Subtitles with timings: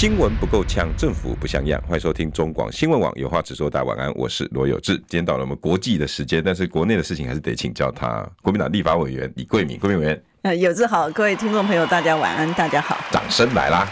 [0.00, 1.82] 新闻不够呛，政府不像样。
[1.82, 3.68] 欢迎收听中广新闻网，有话直说。
[3.68, 4.94] 大家晚安，我是罗有志。
[4.94, 8.24] 今天到了我们国际的时间，但是国内的事情还是得请教他。
[8.40, 10.22] 国民党立法委员李桂敏，贵敏委员。
[10.42, 12.96] 呃，有志好，各位听众朋友，大家晚安，大家好。
[13.10, 13.90] 掌声来啦！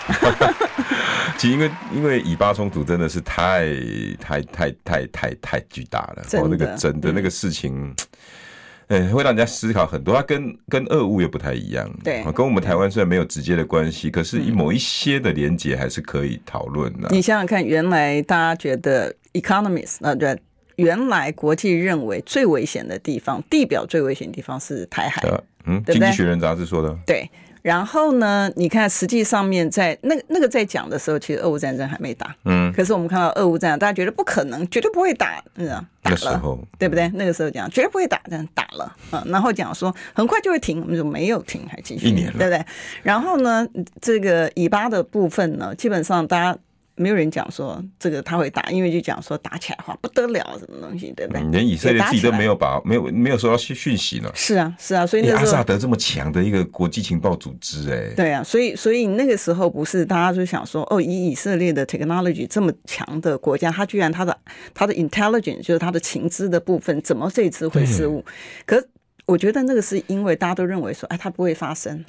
[1.39, 3.67] 其实因为因为以巴冲突真的是太
[4.21, 7.85] 太太太太太巨大了，哦，那个真的那个事情。
[7.85, 7.95] 嗯
[8.89, 10.15] 哎，会让人家思考很多。
[10.15, 17.09] 它跟跟俄乌又不太一样，对，跟我们台湾虽然没有直接的关系，可是以某一些的连结还是可以讨论的。
[17.11, 20.39] 你想想看，原来大家觉得 Economist 啊，对，
[20.77, 25.23] 原来国际认为最危险的地方，地表最危险的地方是台海，
[25.65, 27.29] 嗯，对对经济学人杂志说的，对。
[27.67, 28.49] 然后呢？
[28.55, 32.33] 你看，实际上面在那那个在讲的时候，其实俄乌战争还没打。
[32.45, 32.73] 嗯。
[32.73, 37.11] 可是我们看到俄乌战争，大家觉得不可能，绝对不会打，嗯，打了，那时候对不对？
[37.15, 39.21] 那个时候讲绝对不会打，但打了，嗯。
[39.27, 42.65] 然后讲说很快就会停，我们就没有停，还继续，一年了，对不对？
[43.03, 43.67] 然后呢，
[44.01, 46.57] 这个以巴的部分呢，基本上大家。
[46.97, 51.43] 没有人讲说这个他会打，因为就讲说打起来的话不得了，什么东西，对不对？
[51.51, 54.31] 连以色列自己都没有把没有没有收到讯讯息呢。
[54.35, 64.37] 是啊，是啊，所以那阿萨德这么强的一个国际情报组织，哎，对啊，所以所以那个时候不是大家就想说，哦，以以色列的 technology 这么强的国家，他居然他的
[64.73, 68.25] 他的 intelligence 就是他的情资的部分，怎么这次会失误？
[68.65, 68.83] 可
[69.27, 72.05] 我觉得那个是因为大家都认为说，哎，它不会发生。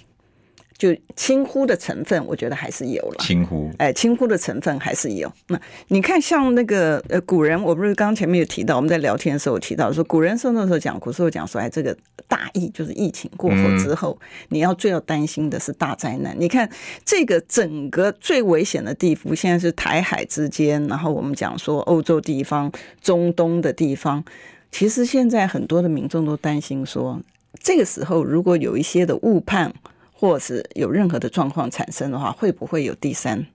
[0.78, 3.16] 就轻忽的成分，我觉得还是有了。
[3.20, 5.31] 轻忽，哎，轻忽的成分还是有。
[5.47, 16.36] 那你看，像那个呃，古人，我不是刚前面有提到，我们在聊天的时候有提到说，古人说那时候讲，古时候讲说，哎，这个大疫就是疫情过后之后，嗯、你要最要担心的是大灾难。
[16.39, 16.70] 你看
[17.04, 22.71] 这个整个最危险的地方，现在是台海之间，然后我们讲说欧洲地方、
[23.02, 24.23] 中东的地方，
[24.71, 27.20] 其实现在很多的民众都担心说，
[27.64, 29.73] 这个时候如果有一些的误判。
[30.20, 33.45] 或是有任何的状况产生的话，会不会有第三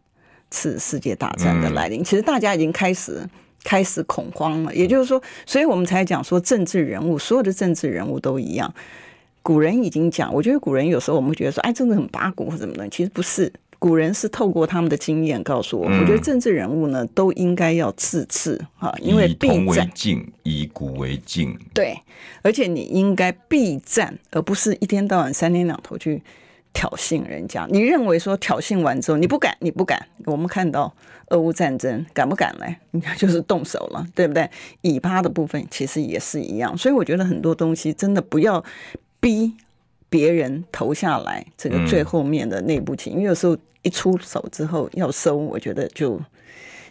[0.49, 2.03] 次世界大战的来临？
[2.03, 3.21] 嗯、其实大家已经开始
[3.65, 4.73] 开始恐慌了。
[4.73, 8.73] 也就是说，所以我们才讲说，政治人物，所有的政治人物都一样。
[9.43, 12.89] 古人已经讲，我觉得古人有时候我们会觉得说，哎，真的很八股或什么的。
[12.91, 21.59] 其实不是，古人是透过他们的经验告诉我，嗯、我觉得政治人物呢，都应该要自治哈，因为以铜为镜，以古为镜。
[21.75, 21.99] 对，
[22.43, 26.23] 而且你应该避战，而不是一天到晚三天两头去。
[26.73, 30.07] 挑衅人家，你认为说挑衅完之后你不敢，你不敢。
[30.25, 30.93] 我们看到
[31.29, 32.81] 俄乌战争，敢不敢来？
[32.91, 34.49] 人家就是动手了，对不对？
[34.81, 38.65] 以巴的部分其实也是一样，所以我觉得很多东西真的不要
[39.21, 39.55] 逼
[40.09, 46.21] 别人投下来，这个最后面的那步棋，嗯、因为有时候一出手之后要收，我觉得就。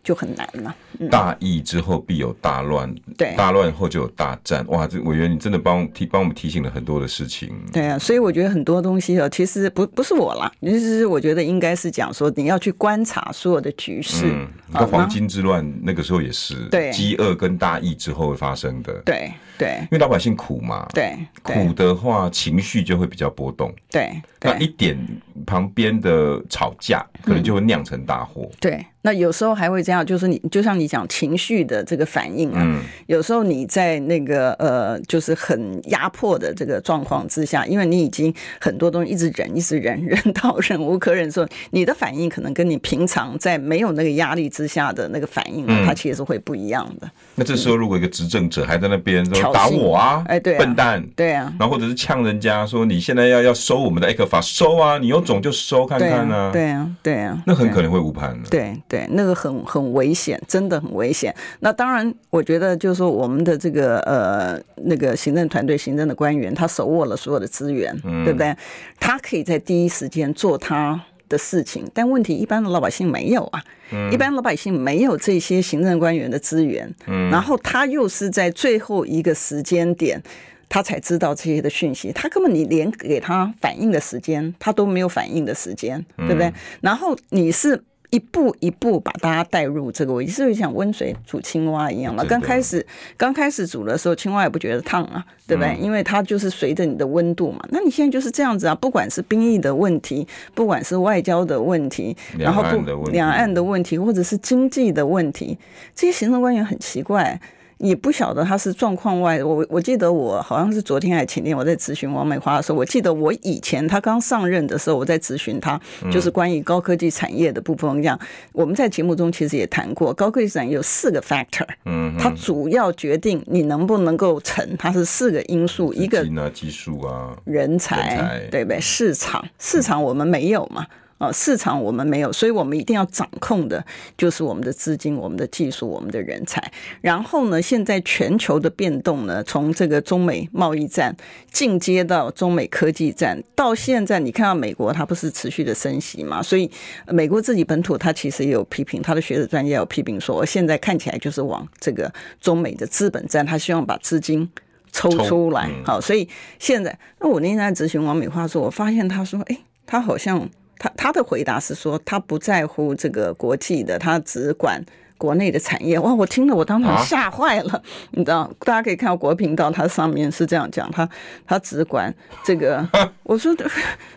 [0.04, 0.76] 就很难了。
[1.00, 4.66] 嗯、大疫之后必有大乱，对，大乱后就有大战。
[4.68, 7.50] 哇，这委员你真的帮提帮我们提醒了很多的事情。
[7.72, 14.26] 对啊，所以我觉得很多东西哦，其实不不是我啦，其实我觉得应该是讲说你要去观察所有的局势。
[14.26, 18.94] 嗯，你看黄巾之乱那个时候也是，对，饥饿跟大疫之后发生的。
[19.06, 23.74] 对对，因为老百姓苦嘛，对，苦的话情绪就会比较波动。
[23.90, 24.98] 对，那一点
[25.46, 28.50] 旁边的吵架，可能就会酿成大祸。
[28.60, 28.84] 对。
[29.04, 47.10] 那有时候还会这样，就是你就像你讲情绪的这个反应啊，嗯、有时候你在那个呃，就是很压迫的这个状况之下，因为你已经很多东西一直忍，一直忍，忍到忍无可忍的时候，你的反应可能跟你平常在没有那个压力之下的那个反应，嗯、它其实是会不一样的。
[47.34, 58.78] 那这时候如果一个执政者还在那边说打我啊，哎对，笨蛋，对啊，然后或者是呛人家说你现在要要收我们的艾克法，收啊，你有种就收看看啊，对啊，对啊，那很可能会误判的，对。
[58.92, 61.34] 对，那个很很危险，真的很危险。
[61.62, 68.54] 那当然，我觉得就是说，我们的这个呃那个行政团队、行政的官员，他手握了所有的资源，嗯、对不对？
[69.00, 71.90] 他可以在第一时间做他的事情。
[71.94, 73.64] 但问题，一般的老百姓没有啊，
[73.94, 76.94] 嗯、一般老百姓没有这些行政官员的资源。
[77.08, 80.22] 嗯、然后他又是在最后一个时间点，
[80.68, 82.12] 他才知道这些的讯息。
[82.12, 86.48] 他根本你连给他反应的时间，他都没有反应的时间，对不对？
[86.48, 87.82] 嗯、然后你是。
[88.12, 92.24] 一步一步把大家带入这个位置，是不是像温水煮青蛙一样嘛？
[92.26, 92.86] 刚开始
[93.18, 95.76] 刚开始煮的时候，青蛙也不觉得烫啊，对不对？
[95.80, 97.66] 因为它就是随着你的温度嘛。
[97.70, 105.58] 那你现在就是这样子啊，不管是兵役的问题，不管是外交的问题，然后不两岸的问题，或者是经济的问题，
[105.96, 107.40] 这些行政官员很奇怪。
[107.82, 109.44] 也不晓得他是状况外。
[109.44, 115.80] 我我记得我好像是昨天还前天我在咨询王美花的时候，我记得我以前他刚上任的时候，我在咨询他，
[116.12, 117.92] 就是关于高科技产业的部分。
[118.02, 118.18] 这样
[118.54, 126.24] 我们在节目中其实也谈过，高科技产业有四个 factor，嗯，它主要决定你能不能够成，它是四个因素，一个
[126.54, 128.80] 技术啊，人才，对不对？
[128.80, 130.86] 市场，市场我们没有嘛。
[131.22, 133.86] 呃，市场我们没有，所以我们一定要掌控的
[134.18, 136.60] 就是我们的资金、我们的技术、我们的人才。
[137.00, 141.16] 然后呢，现在全球的变动呢，从这个中美贸易战
[141.52, 146.42] 进阶到中美科技战，到现在你看到美国它不是持续的升息嘛？
[146.42, 146.68] 所以
[147.06, 154.50] 美国自己本土它其实也有批评，它的学者专家有批评说，现在看起来就是往这个中美的资本战，他希望把资金
[154.92, 155.70] 抽出来。
[155.86, 156.28] 好，所以
[156.58, 160.50] 现在那我那天在咨询王美花说，我发现他说，哎，他好像。
[160.82, 164.84] 他他的回答是说，他不在乎这个国际的，他只管。
[165.22, 168.52] 国内的产业哇，我听了我当场吓坏了，啊、你知道？
[168.62, 171.08] 大家可以看到国频道，它上面是这样讲，他
[171.46, 172.12] 他只管
[172.44, 172.78] 这个。
[172.78, 173.56] 啊、我说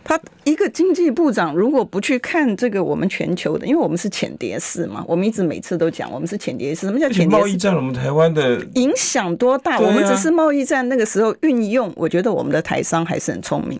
[0.03, 6.87] 他一个经济部长如果不去看这个我们全球的，因为我们是浅碟式嘛，我们一直每次都讲我们是浅碟式。
[6.87, 7.43] 什么叫浅碟式？
[7.43, 9.75] 贸易战，我们台湾的影响多大？
[9.75, 13.79] 啊、我们只是贸易战那个时候运用，我觉得我们的台商还是很聪明。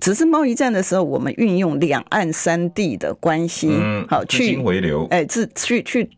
[0.00, 6.10] 只是贸易战的时候，我们运用两岸三地的关系，嗯、好去回流，哎，自去去。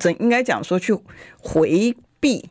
[0.00, 0.92] 怎应该讲说去
[1.38, 2.44] 回避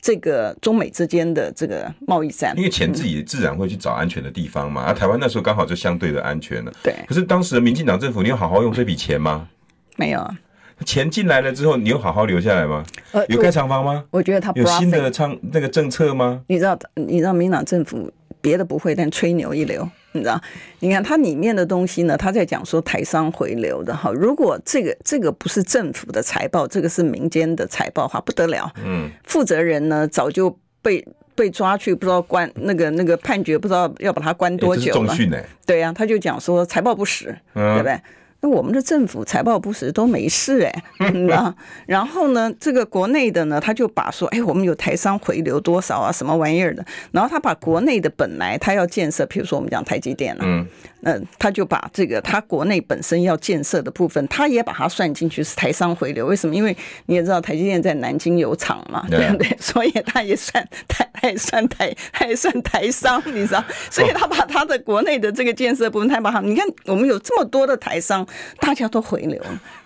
[0.00, 4.84] 这个中美之间的这个贸易战，因为钱自己自然会去找安全的地方嘛。
[4.86, 6.72] 而、台湾那时候刚好就相对的安全了。
[6.82, 6.94] 对。
[7.06, 9.48] 可是当时的民进党政府，你有好好用这笔钱吗？
[9.96, 10.38] 没有啊。
[10.84, 12.84] 钱进来了之后，你有好好留下来吗？
[13.28, 14.04] 有盖厂房吗？
[14.10, 16.40] 我觉得他有新的仓那个政策吗？
[16.46, 18.08] 你知道，你知道民进党政府
[18.40, 19.88] 别的不会，但吹牛一流。
[20.12, 20.40] 你知道？
[20.80, 22.16] 你看它里面的东西呢？
[22.16, 24.10] 他在讲说台商回流的哈。
[24.10, 28.72] 如果这个这个不是政府的财报，这个是民间的财报，哈，不得了。
[28.82, 35.14] 嗯，负责人呢早就被被抓去，不知道关那个那个判决，不知道要把他关多久了。
[35.14, 38.00] 欸欸、对呀、啊，他就讲说财报不实，嗯、对不对？
[38.40, 40.82] 那我们的政府财报不实都没事哎，
[41.12, 41.52] 你知道？
[41.86, 46.84] 然后呢，这个国内的呢，他就把说，哎，我们有台商回流多少啊，什么玩意儿的？
[47.10, 50.64] 然后他把国内的本来他要建设，比如说我们讲台积电了，嗯，
[51.00, 56.24] 那他就把这个他国内本身要建设的部分，他也把它算进去是台商回流。
[56.24, 56.54] 为什么？
[56.54, 56.76] 因为
[57.06, 59.56] 你也知道台积电在南京有厂嘛，对不 对？
[59.58, 63.64] 所以他也算台，还算台，还算台商，你知道？
[63.90, 68.26] 所以他把他的国内的这个建设部分，他把它，你看我们有这么多的台商。
[68.60, 69.40] 大家都回流，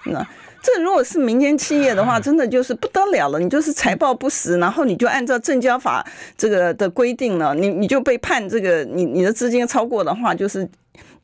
[0.06, 0.26] 那
[0.62, 3.38] 这如果是民间企业的话，真的就是不得了了。
[3.38, 6.04] 你就是财报不实，然后你就按照证交法
[6.36, 10.68] 这个的规定了，你你就被判这个，你你的资金超过的话，就是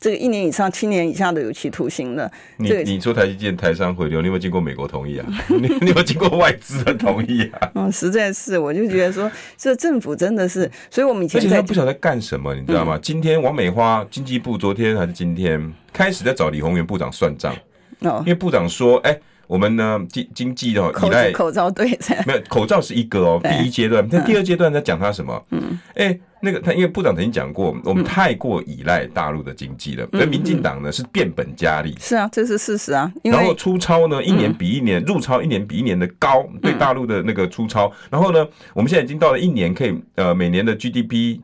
[0.01, 2.31] 这个一年以上七年以下的有期徒刑的。
[2.57, 5.27] 你你说台积电台商回流，你有没有经过美国同意啊？
[5.49, 7.71] 你 你有没有经过外资的同意啊？
[7.75, 12.97] 嗯，实在是，我就觉得说，这政府真的是，所以我们以前在而且他不晓得干什么，你知道吗？
[12.97, 17.55] 嗯、今天王美花经济部昨天还是今天开始在找李鸿源部长算账。
[18.01, 19.19] 因为部长说，哎，
[19.49, 24.07] 我们呢经经济哦依赖口罩，对，没有口罩是一个哦，第一阶段。
[24.09, 25.47] 但第二阶段在讲他什么？
[25.51, 30.07] 嗯，哎，那个他因为部长曾经讲过，我们太过依赖大陆的经济了。
[30.13, 33.13] 而民进党呢是变本加厉，是啊，这是事实啊。
[33.25, 37.91] 然后出超呢一年比一年入超，一年比一年的高，对大陆的那个出超。
[38.11, 41.41] 然后呢，我们现在已经到了一年可以呃每年的 GDP。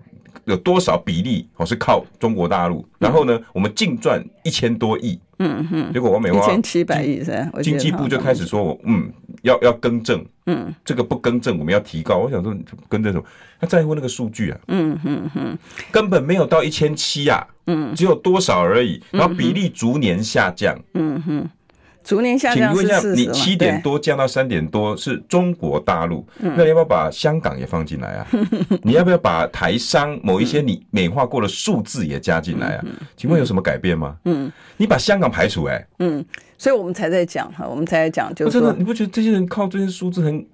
[0.46, 2.86] 有多少比例哦是靠中国大陆？
[2.98, 5.18] 然后呢，我们净赚一千多亿。
[5.38, 5.92] 嗯哼。
[5.92, 9.12] 结果王美花一千七百亿是经济部就开始说，我嗯
[9.42, 10.24] 要要更正。
[10.46, 10.74] 嗯。
[10.84, 12.18] 这个不更正，我们要提高。
[12.18, 12.54] 我想说，
[12.88, 13.24] 更正什么？
[13.60, 14.58] 他在乎那个数据啊。
[14.68, 15.58] 嗯哼哼。
[15.90, 17.46] 根本没有到一千七啊。
[17.66, 17.94] 嗯。
[17.94, 20.78] 只有多少而已，然后比例逐年下降。
[20.94, 21.48] 嗯哼。
[22.04, 28.26] 逐年下降，请问一下，你七点多降到三点多是中国大陆，那你要不要把香港也放进来啊？
[28.84, 32.84] 你要不要把台商某一些你美化过的数字也加进来啊？
[33.16, 34.16] 请问有什么改变吗？
[34.26, 36.24] 嗯，你把香港排除哎，嗯，
[36.58, 40.44] 所以我们才在讲哈，我们才在讲，就是说，你不觉得这些人靠这些数字很？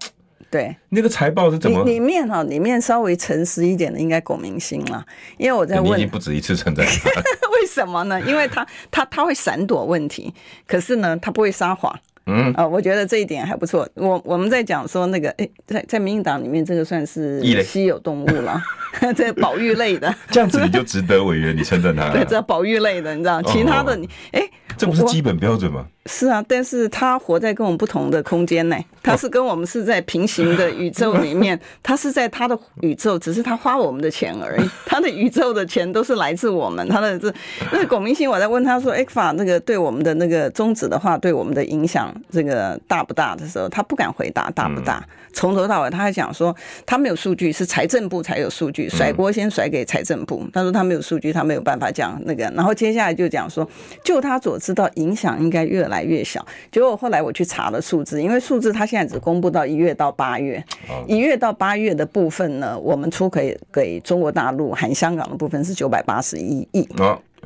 [0.50, 1.84] 对，那个财报是怎么？
[1.84, 5.04] 里面哈，里面稍微诚实一点的，应该龚明鑫了。
[5.38, 7.10] 因为我在问，你已经不止一次称赞他。
[7.60, 8.20] 为什么呢？
[8.22, 10.34] 因为他他他会闪躲问题，
[10.66, 11.96] 可是呢，他不会撒谎。
[12.26, 13.88] 嗯啊，我觉得这一点还不错。
[13.94, 18.60] 我我们在讲说那个，哎，在在民进党里面，这个算是稀有动物了，
[19.16, 20.14] 这保育类的。
[20.30, 22.10] 这样子你就值得委员你称赞他。
[22.10, 24.42] 对，这保育类的，你知道，其他的你哎。
[24.76, 25.86] 这不是基本标准吗？
[26.12, 37.32] 是啊，但是他活在跟我们不同的空间呢，他是跟我们是在平行的宇宙里面， 他是在他的宇宙，只是他花我们的钱而已， 他的宇宙的钱都是来自我们，他的这
[37.70, 43.36] 那龚明鑫，我在问他说，ECFA 那个对我们的那个宗旨的话，对我们的影响这个大不大？
[43.36, 45.02] 的时候，他不敢回答大不大，
[45.32, 53.68] 从头到尾他还讲说他没有数据，是财政部才有数据，甩锅先甩给财政部，他说他没有数据，他没有办法讲那个，然后接下来就讲说，
[54.04, 56.44] 就他所知道，影响应该越来越小。
[56.70, 60.62] 结果后来我去查了数字，因为数字它现在只公布到一月到八月，
[61.06, 66.86] 一月到八月的部分呢，我们出给给中国大陆含香港的部分是九百八十一亿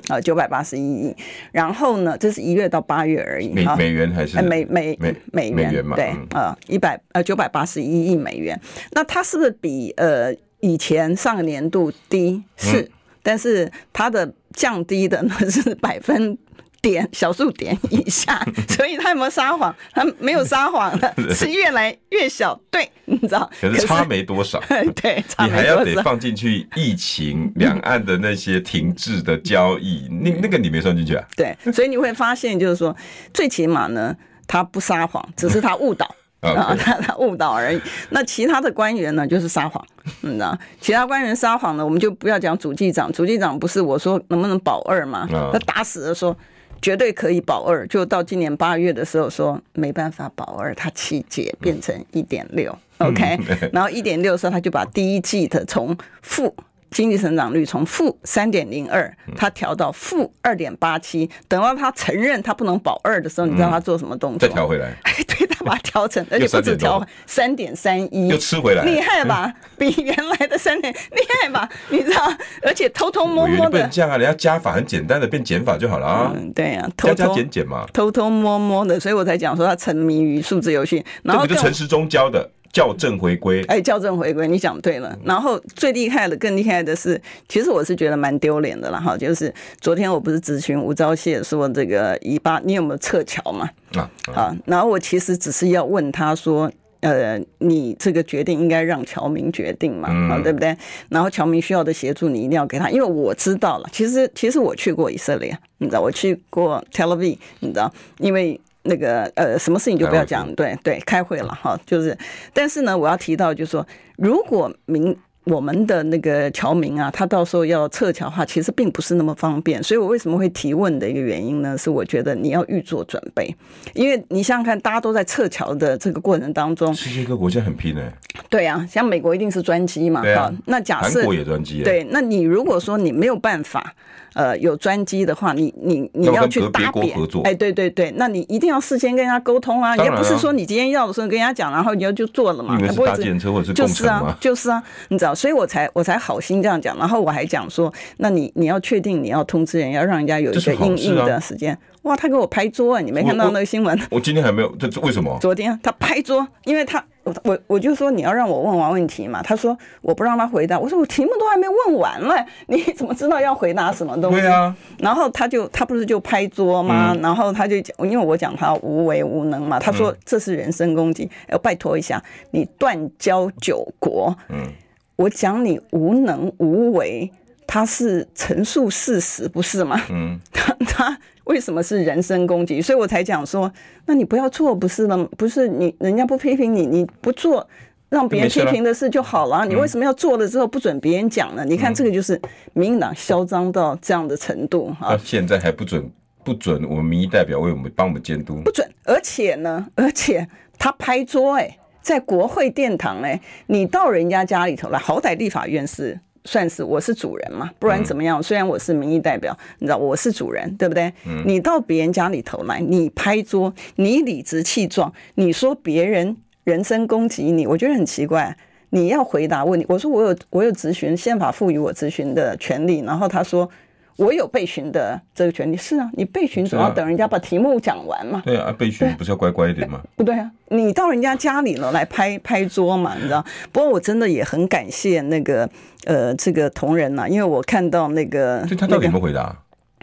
[0.08, 1.16] 啊，九百八十一亿。
[1.52, 4.98] 然后呢，这是一月到八月而已，美美元还是美美
[5.32, 5.96] 美美元嘛？
[5.96, 8.60] 对，呃，一百呃九百八十一亿美元。
[8.92, 12.42] 那它是不是比呃以前上个年度低？
[12.56, 12.90] 是，
[13.22, 16.36] 但是它的降低的呢是百分。
[16.84, 19.74] 点小数点以下， 所以他有没有撒谎？
[19.94, 22.60] 他没有撒谎的， 是越来越小。
[22.70, 23.50] 对，你知道？
[23.58, 24.62] 可是差没多少。
[24.94, 25.48] 对，差没多少。
[25.48, 31.24] 你还要得放进去疫情、两岸的那些停滞的交易，那那个你没算进去啊？
[31.34, 32.94] 对，所以你会发现，就是说，
[33.32, 34.14] 最起码呢，
[34.46, 36.04] 他不撒谎，只是他误导
[36.40, 37.80] 啊，他他误导而已。
[38.10, 39.82] 那其他的官员呢，就是撒谎，
[40.20, 40.56] 你知道？
[40.82, 45.26] 其他官员撒谎呢，我们就不要讲主计长，主计长不是我说能不能保二嘛？
[45.50, 46.36] 他打死的说。
[46.84, 53.38] 绝对可以保二，就到今年八月的时候说没办法保二，它七节变成一点六，OK，
[53.72, 56.54] 然后一点六的时候他就把第一季的从负。
[56.94, 61.28] 经济成长率从负三点零二，他调到负二点八七。
[61.48, 64.48] 等到他承认他不能保二的时候，你知道他做什么动作？
[64.48, 64.96] 再调回来。
[65.02, 69.52] 哎， 对，他把它调成， 而且不止调三点三一，又吃回来，厉害吧？
[69.76, 71.68] 比原来的三点厉害吧？
[71.90, 72.32] 你知道？
[72.62, 73.70] 而且偷偷摸摸的。
[73.70, 74.16] 不能这样啊！
[74.16, 76.32] 人家加法很简单的，变减法就好了啊。
[76.32, 81.04] 嗯，对啊，加加减减嘛，偷偷摸摸的，所以我才讲说他沉迷于数字游戏。
[81.24, 82.48] 然后就陈时中教的。
[82.74, 85.16] 校正回归，哎，校正回归，你讲对了。
[85.24, 89.16] 然后最厉害的、更厉害的是，其实我是觉得蛮丢脸的了哈。
[89.16, 93.70] 就是昨天我不是咨询吴钊燮说这个以巴，你有没有撤侨嘛？
[93.94, 94.56] 啊啊。
[94.66, 100.08] 然后我其实只是要问他说，呃，你这个决定应该让侨民决定嘛？
[100.34, 100.76] 啊，对不对？
[101.08, 103.88] 然后侨民需要的协助，你一定要给他，因为我知道了。
[103.92, 108.60] 其实，其实我去过以色列，你知道，我去过 Tel Aviv，你知道，因为。
[108.84, 112.16] 那个呃，什么事情就不要讲，对对，开会了哈，就是，
[112.52, 113.86] 但是呢，我要提到就是说，
[114.16, 121.76] 如果民我们的那个侨民啊，他到时候要撤侨的话，其实并不是那么方便，所以我为什么会提问的一个原因呢？
[121.76, 123.54] 是我觉得你要预做准备，
[123.92, 128.10] 因为你想想看，大家都在撤侨的这个过程当中，世界各国家很拼哎，
[128.48, 133.94] 对啊，像美国一定是专机嘛，啊，那假设韩国也专机，对，那你如果说你没有办法。
[134.34, 151.78] 呃，有专机的话，你你你要去搭别合作，哎，对对对，那你一定要事先跟人家沟通啊，也不是说你今天要的时候跟人家讲，然后你要就做了嘛，不会是车或者是就是啊，就是啊，你知道，所以我才我才好心这样讲，然后我还讲说，那你你要确定你要通知人，要让人家有一个应应的时间。
[152.02, 153.00] 哇，他给我拍桌啊！
[153.00, 153.98] 你没看到那个新闻？
[154.10, 155.38] 我今天还没有，这为什么？
[155.40, 159.42] 昨天他拍桌，因为他我我我就说你要让我问完问题嘛。
[159.42, 162.34] 他说我不让他回答，我说我题目都还没问完了，
[162.68, 164.40] 你怎么知道要回答什么东西？
[164.40, 164.74] 对啊。
[164.98, 167.14] 然后他就他不是就拍桌吗？
[167.20, 171.30] 然后他就讲，因为我讲他无为无能嘛，他说这是人身攻击。
[171.48, 174.36] 要拜托一下，你断交九国。
[174.48, 174.68] 嗯。
[175.16, 177.30] 我讲你无能无为。
[177.66, 179.98] 他是陈述事实，不是吗？
[180.10, 182.80] 嗯， 他他为什么是人身攻击？
[182.80, 183.70] 所以我才讲说，
[184.06, 185.28] 那你不要做，不是吗？
[185.36, 187.66] 不是你人家不批评你，你不做，
[188.08, 189.64] 让别人批评的事就好了。
[189.66, 191.64] 你为什么要做了之后不准别人讲呢？
[191.64, 192.40] 你看这个就是
[192.72, 195.18] 民进党嚣张到这样的程度哈。
[195.22, 196.10] 现在还不准
[196.42, 198.88] 不准我们民意代表为我们帮我们监督，不准。
[199.04, 200.48] 而且呢，而且
[200.78, 206.18] 他拍桌哎，在国会殿堂哎，你到人家家里头来，好歹立法院是。
[206.44, 208.42] 算是我是主人嘛，不然怎么样？
[208.42, 211.12] 虽然我是民意代表，你知道我是主人，对不对？
[211.44, 218.56] 你到别人家里头来，你拍桌，你理直气壮，你说别人人身攻击你，我觉得很奇怪。
[218.90, 223.68] 你要回答问题，我说我有我有咨询，宪法赋予我咨询的权利，然后他说。
[224.16, 228.42] 我有备询的这个权利，是啊，你备询总要等人家把题目讲完嘛。
[228.44, 230.00] 对啊，备询不是要乖乖一点吗？
[230.16, 233.44] 不对啊，你到人家家里了来拍拍桌嘛，你知道？
[233.72, 235.68] 不过我真的也很感谢那个
[236.04, 239.56] 呃这个同仁呐、啊，因为我看到那个，他到底有没有回答？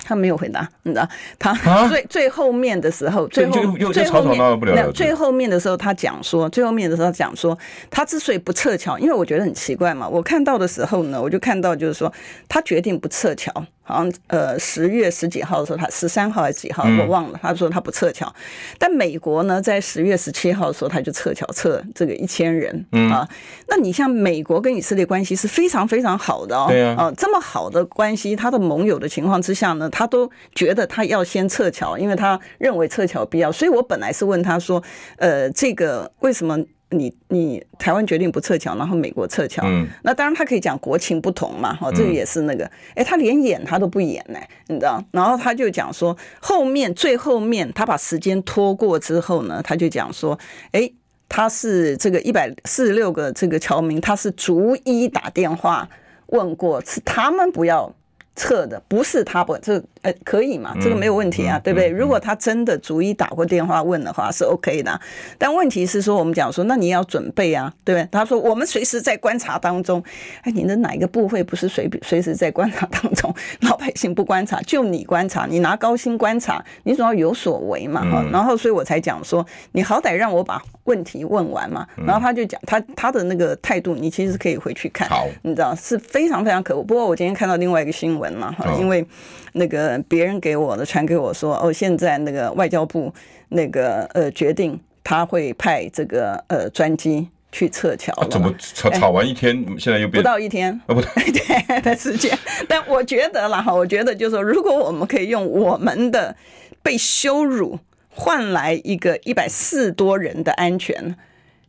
[0.04, 1.08] 他没有回答，你知道？
[1.38, 1.54] 他
[1.88, 3.52] 最最后面的时候，最后
[3.94, 7.56] 最后面最后面的时候，他讲说，最后面的时候讲说，
[7.92, 10.10] 他之所以不撤侨，因为我觉得很奇怪嘛。
[10.10, 12.12] 我看到的时候呢，我就看到就是说，
[12.50, 13.54] 他决定不撤侨。
[13.92, 18.34] 好像呃十月十几号的时候，他十三号还是几号我忘了，他说他不撤侨。
[18.80, 23.28] 但美国呢，在十月十七号的时候，他就撤侨撤这个一千人啊。
[23.68, 33.52] 那你像美国跟以色列关系是非常非常好的哦，对啊，这么好的关系，他的盟友的情况之下呢，他都觉得他要先撤侨，因为他认为撤侨必要。
[33.52, 34.82] 所以我本来是问他说，
[35.18, 36.58] 呃，这个为什么？
[36.92, 45.04] 你你台湾决定不撤侨，然后美国撤侨，嗯，那当然他可以讲国情不同嘛，哦，这个也是那个，哎，他连演他都不演呢，你知道？
[45.12, 50.38] 然后他就讲说，后面最后面他把时间拖过之后呢，他就讲说，
[50.72, 50.92] 哎，
[51.28, 55.88] 他是这个一百四十六个这个侨民，他是逐一打电话
[56.28, 57.94] 问过，是他们不要。
[58.36, 60.74] 撤的不是他不这呃可以嘛？
[60.82, 61.90] 这个没有问题啊，对不对？
[61.90, 65.00] 如果他真的逐一打过电话问的话是 OK 的，
[65.38, 68.08] 但问题是说我们讲说，那你要准备啊，对不对？
[68.12, 70.02] 他说我们随时在观察当中，
[70.44, 73.34] 哎，你的哪一个部会不是随随时在观察当中？
[73.62, 78.26] 老百姓不观察，就你观察，你拿高薪观察，你总要有所为嘛，哈。
[78.32, 81.86] 然后所以我才讲说，你好歹让我把问题问完嘛。
[82.08, 86.82] 然后他就讲他他的那个态度，你其实可以回去看，好，你知道是非常非常可恶。
[86.82, 88.21] 不过我今天看到另外一个新闻。
[88.22, 89.06] 文嘛哈，因为
[89.54, 93.12] 那个别人给我的传给我说，哦，现在那个外交部
[93.50, 98.28] 那个呃决定他会派这个呃专机去撤侨了。
[98.30, 100.72] 怎么吵吵完一天，现在又变不到一天？
[100.86, 102.38] 啊，不 对，对的时间。
[102.68, 106.36] 但我觉得啦哈，我觉得就是说，如果我们可以用我们的
[106.84, 111.16] 被羞辱换来一个一百四多人的安全，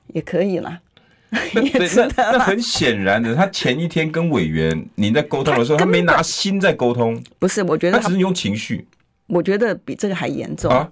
[0.09, 0.80] 也可以了。
[1.55, 1.87] 那
[2.17, 7.19] 那那很显然的，他前一天跟委员您在沟通的时候，他没拿心在沟通。
[7.39, 8.87] 不是，我觉得他，他只是用情绪。
[9.29, 10.71] 我觉得比这个还严重。
[10.71, 10.89] 啊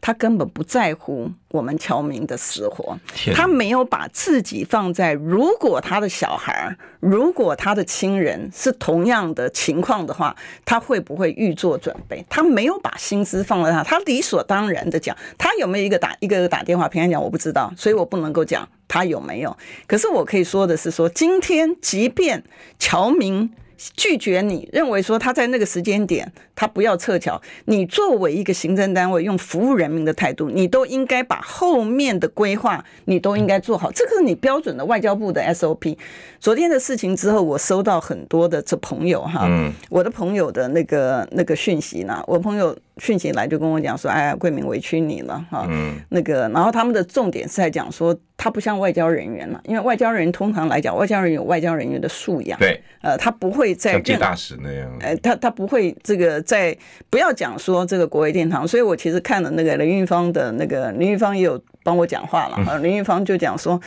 [0.00, 2.98] 他根本不在乎我们侨民的死活，
[3.34, 12.24] 他没有把自己放在如果他的小孩，如果他的亲人是同样的情况的话，他会不会预做准备？
[12.28, 16.88] 他没有把心思放在他，他理所当然的讲，他有没有一个打一个打电话？
[16.88, 19.56] 平安讲我不知道，所以我不能够讲他有没有。
[19.86, 22.44] 可是我可以说的是说，今天即便
[22.78, 23.50] 侨民。
[23.96, 35.96] 拒绝你，认为说他在那个时间点他不要撤侨，你作为一个行政单位用服务人民的态度，你都应该把后面的规划你都应该做好，这个是你标准的外交部的 SOP。
[36.40, 39.48] 昨天的事情之后，我收到很多的这朋友哈，
[39.88, 42.76] 我的朋友的那个那个讯息呢，我朋友。
[42.98, 56.76] 讯息来就跟我讲说，哎呀，桂明委屈你了哈，嗯、那个，然后他们的重点是在讲说，他不像外交人员了，因为外交人通常来讲，外交人有外交人员的素养，对，呃，他不会在像叶大使那样，呃，他他不会这个在
[57.10, 63.80] 不要讲说这个国会殿堂，所以我其实看了那个林玉芳的那个林玉芳也有帮我讲话了，啊、林玉芳就讲说。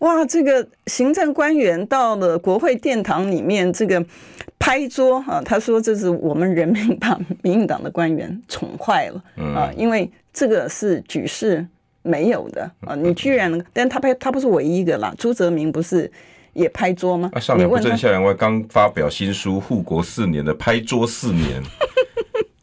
[0.00, 4.04] 哇，这个行政官员到了国会殿堂里面，这个
[4.58, 11.66] 拍桌啊，他说这是我们人民把民进党的官员宠坏了啊，因为这个是举世
[12.02, 16.12] 没有的啊，你居然，但他拍他不是唯一一个啦，朱泽明不是
[16.52, 17.30] 也拍桌吗？
[17.32, 21.62] 啊，上梁不正下梁歪，刚发表新书《护国四年》的拍桌四年。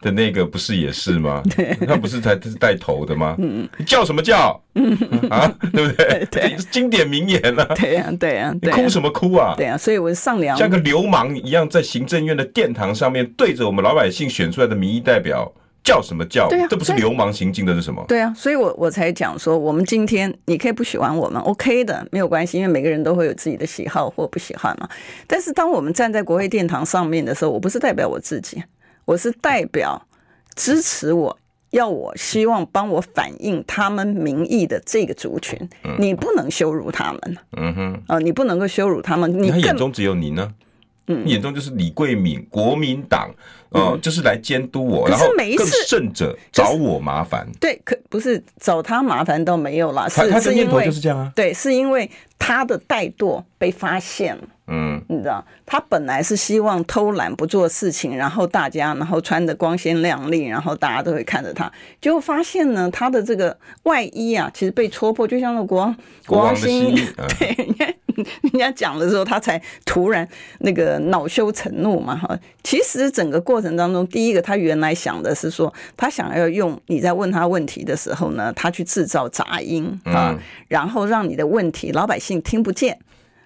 [0.04, 1.42] 的那个不是也是吗？
[1.56, 3.36] 对，他不是才是带头的吗？
[3.40, 4.62] 嗯嗯，叫什么叫？
[4.76, 4.92] 嗯
[5.30, 6.28] 啊，对不对？
[6.30, 7.66] 对，经典名言啊。
[7.76, 9.54] 对呀，对呀，你哭什么哭啊？
[9.56, 15.50] 对呀，所以我上梁像个流氓一样，在行政院的殿堂上面对着我们老百姓选出来的民意代表
[15.84, 16.50] 叫什么叫？
[16.50, 18.04] 对呀，这不是流氓行径的是什么？
[18.08, 24.90] 对啊，所以我我才讲说，我们今天你可以不喜欢我们，OK 的，没有关系，因为每个人都会有自己的喜好或不喜欢嘛。
[25.28, 28.62] 但是当我们站在国会殿堂上面的时候，我不是代表我自己。
[29.06, 30.06] 我是代表
[30.56, 31.38] 支持我
[31.72, 35.58] 要我希望帮我反映他们民意的这个族群，
[35.98, 40.54] 你不能羞辱他们，嗯哼，啊，你不能够羞辱他们，你他眼中只有你呢，
[41.08, 43.34] 嗯，眼中就是李桂敏，国民党，
[43.70, 45.26] 呃，就是来监督我，然后
[45.58, 54.44] 更甚者找我麻烦，对，可不是找他麻烦倒没有啦，他他的念头就是这样啊，对，是因为他的怠惰被发现了。
[54.68, 61.72] 嗯，你知道，他本来是希望偷懒不做事情，然后大家然后穿得光鲜亮丽，然后大家都会看着他，
[62.02, 65.96] 结果发现呢，他的这个外衣啊，其实被戳破，就像那国王
[66.26, 66.96] 国王新衣，
[67.40, 70.26] 对，人家人家讲的时候，他才突然
[70.60, 72.40] 那个恼羞成怒嘛，哈。
[72.64, 82.98] 其实整个过程当中，第一个他原来想的是说，他想要用你在问他问题的时候呢，他去制造杂音啊，然后让你的问题老百姓听不见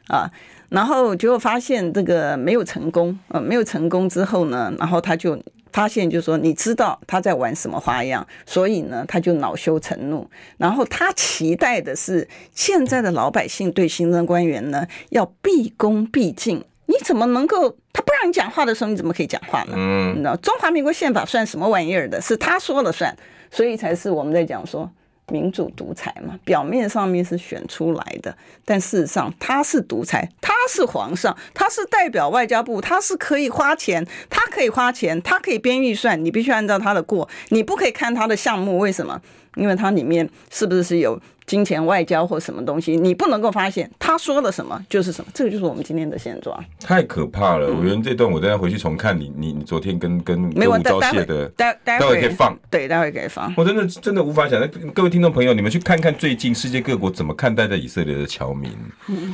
[0.08, 0.30] 啊。
[0.70, 5.41] 然后结果发现这个没有成功，呃，没有成功之后呢，然后他就
[5.72, 10.30] 发现，就是说，你知道他在玩什么花样，所以呢，他就恼羞成怒。
[10.58, 16.65] 然后他期待的是，现在的老百姓对行政官员呢要毕恭毕敬。
[16.88, 19.74] 你怎么能够他不让你讲话的时候，你怎么可以讲话呢？
[19.78, 22.20] 嗯，你知道中华民国宪法算什么玩意儿的？
[22.22, 23.15] 是他说了算，
[23.50, 24.91] 所以才是我们在讲说。
[25.30, 39.22] 民主独裁嘛，表面上面是选出来的，但事实上他是独裁，他是皇上，他是代表外交部，他是可以花钱，他可以花钱，他可以编预算，你必须按照他的过，你不可以看他的项目，为什么？
[39.56, 41.20] 因为它里面是不是是有？
[41.47, 46.62] 金钱外交或什么东西，你不能够发现他说了什么就是什么，这个就是我们今天的现状。
[46.81, 47.67] 太可怕了！
[47.73, 53.53] 我觉得这段我等下回去重看你，你你昨天跟跟跟吴钊燮的，待待会可以放，对，待会可以放。
[53.55, 58.69] 我真的真的无法想象，各位听众朋友，你们去看看最近世界各国怎么看待在以色列的侨民。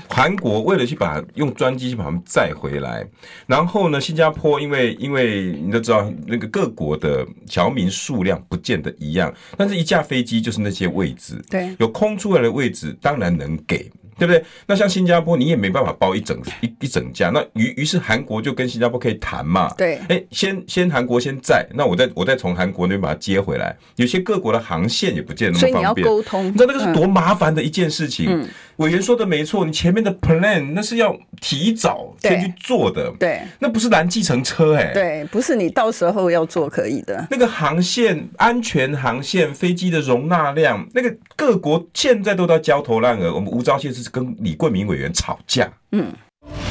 [0.08, 3.04] 韩国为了去把用专机去把他们载回来，
[3.48, 11.92] 然后呢，新加坡因为因为你都知道那个各国的侨民数量不见得一样，但是一架飞机就是那些位置，对，有。
[12.03, 14.44] 空出来的位置当然能给，对不对？
[14.68, 17.30] 那像新加坡，你也没办法包一整一一整架。
[17.30, 19.74] 那于于是韩国就跟新加坡可以谈嘛。
[19.78, 23.76] 对，哎，先先韩国先在，那我再我再从韩国那边把它接回来。
[23.96, 25.96] 有些各国的航线也不见得那么方便。
[25.96, 28.28] 所以你要沟通，你知道那个是多麻烦的一件事情。
[28.30, 37.28] 嗯委员说的没错，你前面的 plan 那是要提早先去做的，对，那不是拦计程车哎、欸，对，不是你到时候要做可以的。
[37.30, 43.34] 那个航线安全航线飞机的容纳量，那个各国现在都在焦头烂额。
[43.34, 46.12] 我们吴钊燮是跟李桂明委员吵架，嗯，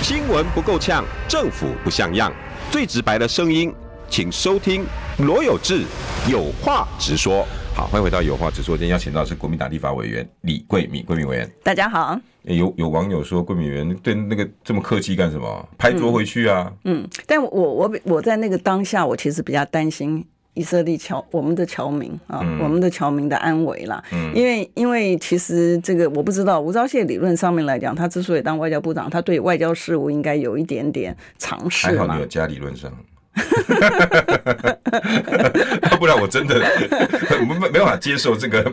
[0.02, 2.32] 新闻不够呛，政府不像样，
[2.70, 3.72] 最直白的声音，
[4.10, 4.84] 请收听
[5.18, 5.84] 罗有志
[6.28, 7.46] 有话直说。
[7.74, 8.76] 好，欢迎回到有话直说。
[8.76, 11.50] 今天邀请到的是国民党立法委员李桂敏，桂敏委员。
[11.62, 12.20] 大家好。
[12.42, 15.68] 有有网友说，桂敏委员对那个这么客气干什么？
[15.78, 16.70] 拍桌回去啊。
[16.84, 24.04] 嗯，嗯，但我我我在那个当下，我其实比较担心以色列侨我们的侨民啊，嗯、我们的侨民的安危啦。
[24.12, 31.92] 嗯，因为因为其实这个我不知道，吴钊燮理论上面来讲，他之所以当外交部长，他对外交事务应该有一点点常识嘛。
[31.92, 32.92] 还好你有加理论上。
[35.90, 36.60] 要不然我真的
[37.48, 38.72] 没没办法接受这个，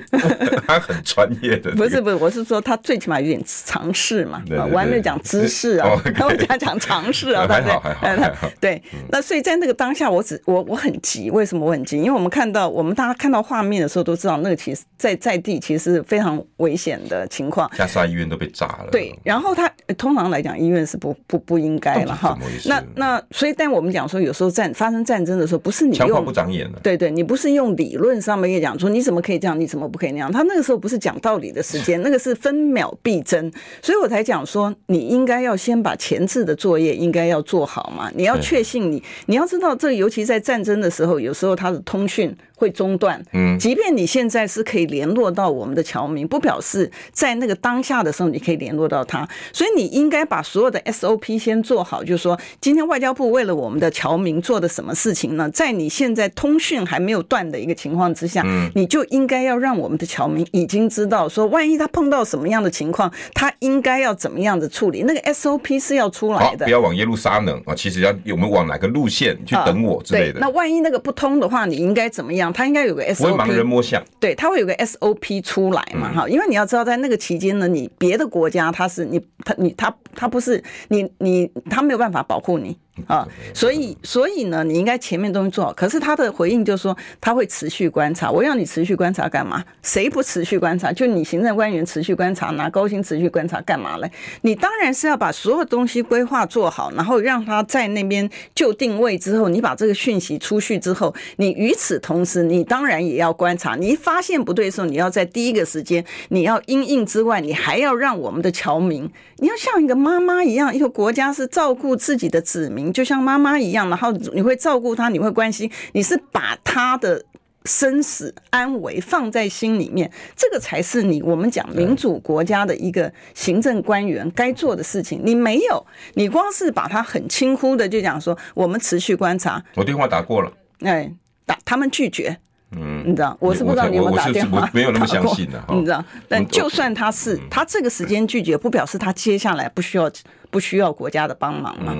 [0.67, 1.71] 他很专业的。
[1.71, 4.41] 不是不是，我是说他最起码有点尝试嘛。
[4.71, 7.79] 我还没有讲知识啊， 我讲讲尝试啊，对不对？
[7.95, 11.29] 还好对，那所以在那个当下，我只我我很急。
[11.31, 11.97] 为什么我很急？
[11.97, 17.69] 因为我们看到我们大家看到画面的时候都知道，那个其实在在地其实是非常危险的情况。
[17.77, 18.87] 加沙医院都被炸了。
[18.91, 22.37] 对，然后他通常来讲，医院是不不不应该了哈。
[22.65, 30.31] 那那所以，但我们讲说，有时候战发生战争的时候，不是你用不长眼了，对对，你不是用理论上面讲说你怎么可以这样，你怎么不可以那样？
[30.31, 38.11] 他那个时候不是讲道理的时间， 那个是分秒必争，所以我才讲说，你应该要先把前置的作业应该要做好嘛。
[38.15, 43.21] 你要确信你，你要知道这，尤其在战争的时候，有时候他的通讯会中断。
[43.33, 49.27] 嗯，即便你现在是可以联络到我们的侨民，不表示在那个当下的时候你可以联络到他。
[49.53, 55.49] 所以你应该把所有的 SOP 先做好，就是说，今天外交部为了我们的侨民做的什么事情呢？
[55.49, 65.03] 在你现在通讯还没有断的一个情况之下，嗯，你就应该要让我们的侨民已经知道，说万一他碰到什么样的情况，他应该要怎么样的处理。
[65.03, 70.39] 那个 SOP 是要出来的，不要往耶路撒冷啊，其实要我们往哪个路线去等我之类的。
[70.39, 72.51] 那万一那个不通的话，你应该怎么样？
[72.51, 74.03] 他应该有个 SOP，不会盲人摸象。
[74.19, 76.11] 对，他会有个 SOP 出来嘛？
[76.13, 82.77] 哈，因为你要知道，在那个期间呢，你别的国家他是你他你他他不是你你他没有办法保护你。
[83.07, 85.73] 啊，所以所以呢，你应该前面东西做好。
[85.73, 88.29] 可是他的回应就是说，他会持续观察。
[88.29, 89.63] 我要你持续观察干嘛？
[89.81, 90.91] 谁不持续观察？
[90.91, 94.11] 就你行政官员持续观察，拿高薪持续观察干嘛嘞？
[94.41, 103.75] 你当然是要把所有东西规划做好，然后让他在那边就定位之后，你把这个讯息出去之后，你与此同时，你当然也要观察。
[103.75, 112.88] 你发现不对的时候，你要在第一个时间，你要因应之外，你还要让我们的侨民，你要像一个妈妈一样，一个国家是照顾自己的子民。
[112.91, 117.23] 就像妈妈一样，然后你会照顾他，你会关心，你是把他的
[117.65, 125.21] 生死安危放在心里面，这个才是你我们讲民主国家的一个行政官员该做的事情。
[125.23, 129.61] 你没有，你光是把他很轻忽的就讲说，我们持续观察。
[129.75, 131.11] 我电话打过了，哎，
[131.45, 132.35] 打他们拒绝，
[132.71, 136.03] 嗯，你知道，我是不知道你有没有打电话，没有那么相信的，你知道。
[136.27, 140.09] 但就算他是他这个时间拒绝，不表示他接下来不需要
[140.49, 141.93] 不需要国家的帮忙嘛。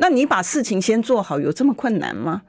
[0.00, 2.40] 那你把事情先做好，有这么困难吗？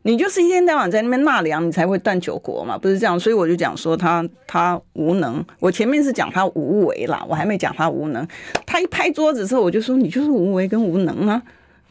[0.00, 3.20] 你就是一天到晚在那边纳凉，你才会断九国嘛，不是这样？
[3.20, 5.44] 所以我就讲说他他无能。
[5.60, 8.26] 我前面是讲他无为啦，我还没讲他无能。
[8.64, 11.42] 他一拍桌子之后，我就说你就是无为跟无能啊，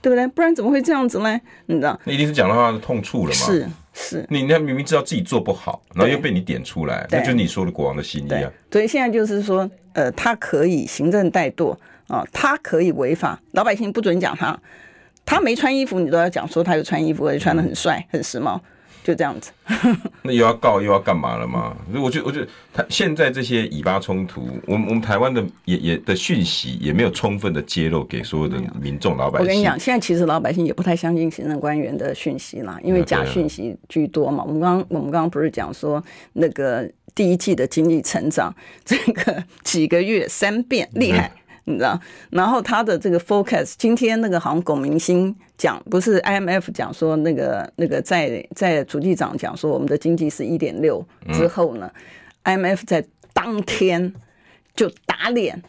[0.02, 0.26] 对不对？
[0.28, 1.40] 不然怎么会这样子呢？
[1.68, 2.00] 你知道？
[2.06, 3.34] 那一定是讲到他的痛处了嘛？
[3.34, 8.52] 是是，你那明明知道自己做不好，然后又被你点出来，那就是你说的国王的心意啊。
[8.72, 9.70] 所以现在就是说。
[9.96, 11.72] 呃，他可以行政怠惰
[12.08, 14.60] 啊、呃，他可以违法，老百姓不准讲他，
[15.26, 18.60] 他没穿衣服，你都要讲说他有穿衣服，而且穿得很帅、很时髦。
[19.04, 19.52] 就这样子，
[20.24, 21.78] 那又要告又要干嘛了吗？
[21.92, 29.46] 所以我觉得，我觉得他现在这些以巴冲突，我们我们台湾的也也的讯息也没有充分的揭露给所有的民众老百姓。
[29.46, 34.44] 我跟你讲，现在其实老百姓也不太相信行政官员的讯息啦，因为假讯息居多嘛。
[34.44, 38.52] 我们刚我们刚刚不是讲说那个第一季的经济成长，
[38.84, 41.32] 这个几个月三变厉害。
[41.68, 42.00] 你知道，
[42.30, 51.92] 然后他的这个 forecast，今天那个好像龚明鑫讲，不是 IMF 讲说那个那个在在主计长讲说我们的经济是一点六之后呢、
[52.44, 54.14] 嗯、，IMF 在当天
[54.76, 55.60] 就打脸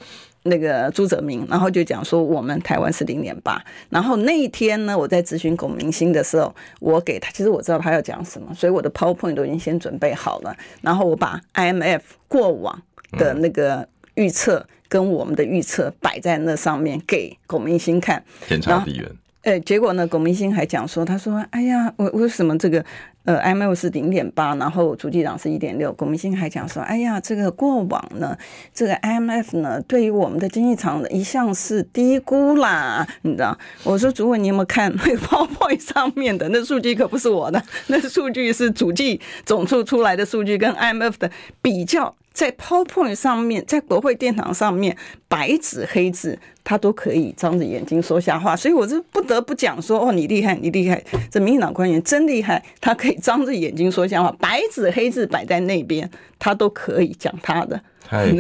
[0.43, 12.83] 那个朱泽明，然后就讲说我们台湾是零点八，然后那一天呢，我在咨询龚明鑫的时候，我给他，其实我知道他要讲什么，所以我的 PowerPoint 都已经先准备好了，然后我把 IMF 过往
[13.13, 14.67] 的那个预测。
[14.89, 19.11] 跟我们的预测摆在那上面给龚明星看，天差地远。
[19.43, 22.85] 哎，结果呢，龚明星还讲说，他说：“哎呀，我为什么这个
[23.27, 28.37] 呃，IMF 是零点八，然后主计长是一点六？”龚明星还讲说：“哎呀，这个过往呢，
[28.75, 36.93] 这个 IMF 呢，对于我们的经济场一向是低估啦，你知道？”我说：“主委，你有没有看 那个 PowerPoint 上面的那数据？
[36.97, 41.31] 可不是我的，那数据是主计总处出来的数据，跟 IMF 的
[41.63, 44.95] 比较。”在 PowerPoint 上面，在国会殿堂上面，
[45.27, 57.81] 白纸黑字，他都可以张着眼睛说瞎话，所以我就不得不讲说：哦，你厉害，你厉害，这民进党官员真厉害，他可以张着眼睛说瞎话，白纸黑字摆在那边，他都可以讲他的。
[58.03, 58.31] 太，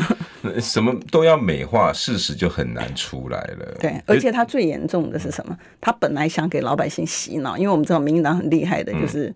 [0.58, 3.76] 什么都要美化，事实就很难出来了。
[3.78, 5.54] 对，而且他最严重的是什么？
[5.82, 9.30] 他本来想给老百姓洗脑，因为我们知道民进党很厉害的，就是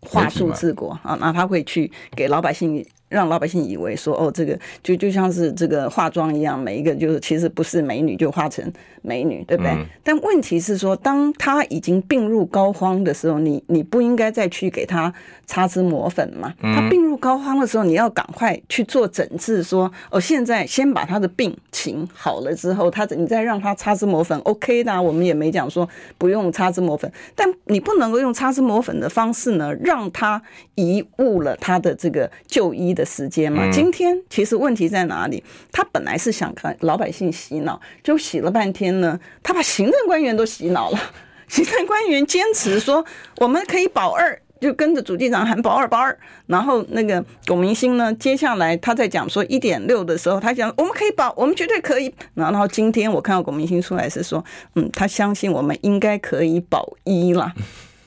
[0.00, 2.82] 话术治国啊，那他会去给老百姓。
[3.10, 8.64] 让老百姓以为说哦，这个就就像是这个化妆一样，每一个就是其实不是美女就化成
[9.02, 9.72] 美女，对不对？
[9.72, 15.12] 嗯、但问题是说，当他已经病入膏肓的时候，你你不应该再去给他
[15.44, 16.54] 擦脂抹粉嘛？
[16.62, 30.40] 他病入膏肓的时候，你要赶快去做诊治，说哦，现在先把他的病情好了之后，他你再让他擦脂抹粉，OK 的，我们也没讲说不用擦脂抹粉，但你不能够用擦脂抹粉的方式呢，让他
[30.76, 32.99] 贻误了他的这个就医的。
[33.00, 35.42] 的时间嘛，今天其实问题在哪里？
[35.72, 40.98] 他本来是想看老百姓洗脑，就洗了半天呢，他把行政官员都洗脑了。
[41.48, 43.04] 行政官员坚持说
[43.38, 46.16] 我们可以保二，就跟着主计长喊保二保二。
[46.46, 52.14] 然后那个龚明星呢，接下来他在讲说一点六的时候，他讲我们可以保，我们绝对可以。
[52.34, 57.54] 然后今天我看到龚明星出来是说，嗯，他相信我们应该可以保一啦。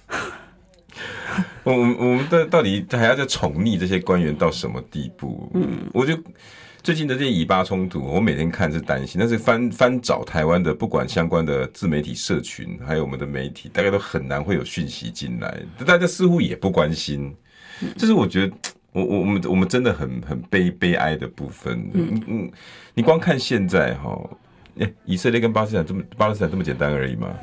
[1.63, 5.49] 我我我们到到底还要再宠溺这些官员到什么地步？
[5.53, 6.17] 嗯，我就
[6.84, 17.34] 最近的这些以巴冲突，我每天看是担心，但是翻翻找台湾的不管相关的自媒体社群，还有我们的媒体，大概都很难会有讯息进来，大家似乎也不关心。
[17.97, 18.53] 这是我觉得
[18.91, 21.89] 我我我们我们真的很很悲悲哀的部分。
[21.93, 22.51] 嗯嗯，
[22.93, 24.29] 你光看现在哈，
[25.06, 27.34] 以色列跟巴勒斯坦这么巴勒斯坦这么简单而已吗？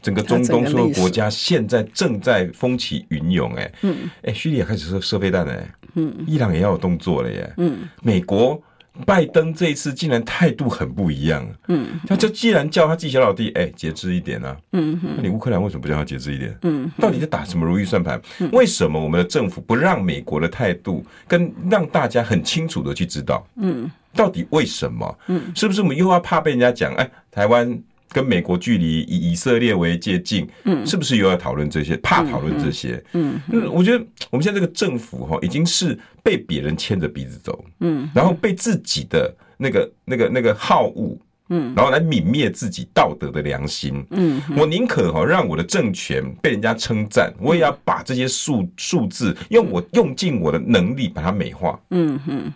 [0.00, 8.60] 整个中东所有国家现在正在风起云涌，哎，嗯，哎，叙利亚开始射射飞弹了，嗯，伊朗也要有动作了耶，嗯，美国
[9.04, 16.56] 拜登这一次竟然态度很不一样，嗯，他就既然叫他自己小老弟，哎，节制一点啊，嗯，那你乌克兰为什么不叫他节制一点？
[16.62, 18.20] 嗯，到底在打什么如意算盘？
[18.52, 23.46] 为什么我们的政府不让美国的态度跟让大家很清楚的去知道？
[23.56, 25.18] 嗯，到底为什么？
[25.26, 26.94] 嗯，是不是我们又要怕被人家讲？
[26.94, 27.80] 哎，台湾。
[28.10, 31.96] 跟美国距离以以色列为接近，嗯，是不是又要讨论这些？
[31.98, 41.18] 怕讨论这些，嗯，嗯，我觉得我们现在这个政府哈，已经是被别人牵着鼻子走，嗯，然后被自己的那个那个那个好恶，
[41.50, 52.52] 嗯，然后来泯灭自己道德的良心，嗯，我宁可哈让我的政权被人家称赞，我也要把这些数数字用我用尽我的能力把它美化，嗯哼。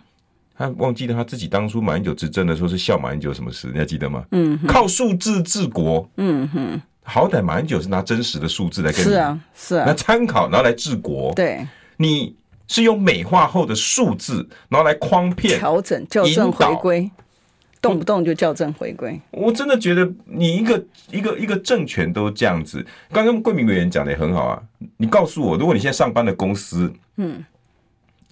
[0.63, 3.69] 他忘记了他自己当初马英九执政的时候是笑马英九什么事？
[3.73, 4.23] 你还记得吗？
[4.31, 6.09] 嗯，靠数字治国。
[6.15, 11.33] 嗯哼，好歹马英九是拿真实的数字来跟你是啊是啊那参考，然后来治国。
[11.33, 12.33] 对，你
[12.67, 17.11] 是用美化后的数字，然后来诓骗、调整、校正、回归，
[17.81, 19.19] 动不动就校正回归。
[19.31, 22.85] 我真的觉得你一个一个一个政权都这样子。
[23.11, 24.63] 刚刚桂民委员讲的也很好啊，
[24.95, 27.43] 你告诉我，如果你现在上班的公司，嗯。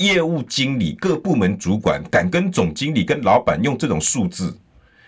[0.01, 4.53] 业务经理、各部门主管敢跟总经理、跟老板用这种数字，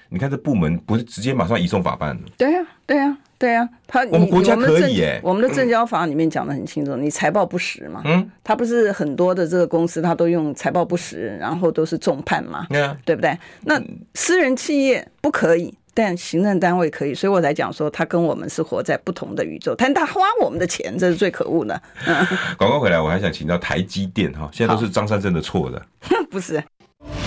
[0.10, 2.22] 你看这部门不是直接马上移送法办了？
[2.38, 3.70] 对呀、啊，对呀、啊，对呀、啊。
[3.88, 13.38] 他我们国家可以哎，我们的证交法里面讲的很清楚，你财报不实嘛，嗯，他不是很多的这个公司，他都用财报不实，然后都是重判嘛，对啊，对不对？
[13.62, 13.82] 那
[14.14, 21.82] 私人企业不可以，但行政单位可以，所以我才讲说，他跟我们是活在不同的宇宙，但他花我们的钱，这是最可恶的。
[22.58, 25.86] 广告回来，我还想请教台积电哈，现在都是张三正的错的，
[26.32, 26.64] 不是？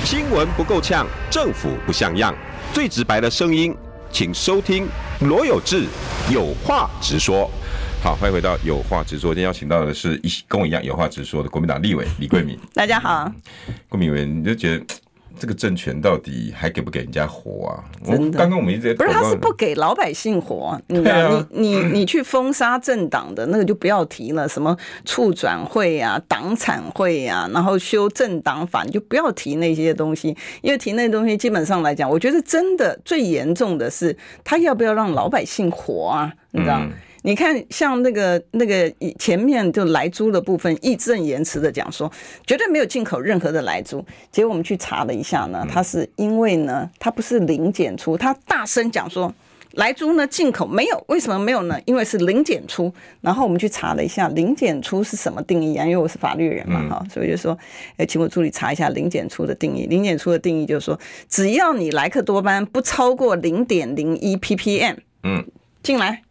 [0.05, 2.35] 新闻不够呛，政府不像样，
[2.73, 3.75] 最直白的声音。
[4.13, 4.89] 请收听
[5.21, 5.85] 罗有志
[6.31, 7.51] 有话直说。
[8.03, 9.35] 好，欢迎回到有话直说。
[9.35, 12.59] 今天邀请到的是一跟我一样有话直说的国民党立委李贵敏。
[12.73, 13.31] 大家好，
[13.89, 14.85] 贵敏委员，你就觉得？
[15.39, 17.85] 这个政权到底还给不给人家活啊？
[18.05, 20.81] 真的，刚刚我们一直在不是，他是不给老百姓活。
[20.89, 36.33] 你你你你去封杀政党的那个就不要提了，什么促转会啊、党产会啊，然后修政党法，你就不要提那些东西，因为提那些东西基本上来讲，我觉得真的最严重的是他要不要让老百姓活啊？
[36.51, 36.79] 你知道？
[36.81, 36.91] 嗯
[37.27, 42.09] 你看，像那个那个前面就莱猪的部分，义正言辞的讲说，
[42.47, 44.03] 绝对没有进口任何的莱猪。
[44.31, 49.35] 结果我们去查了一下呢，他是因为呢，他不是零检出，他大声讲说
[49.73, 51.77] 莱猪呢进口没有，为什么没有呢？
[51.85, 52.95] 因为是零检出。
[53.21, 55.85] 然后我们去查了一下，零检出是什么定义啊？
[55.85, 57.59] 因为我是法律人嘛，哈，所以就说，
[57.97, 59.87] 哎，请我助理查一下零检出的定义。
[59.87, 60.97] 零检出的定义就是说，
[61.29, 65.45] 只要你莱克多巴胺不超过零点零一 ppm，嗯，
[65.83, 66.23] 进来。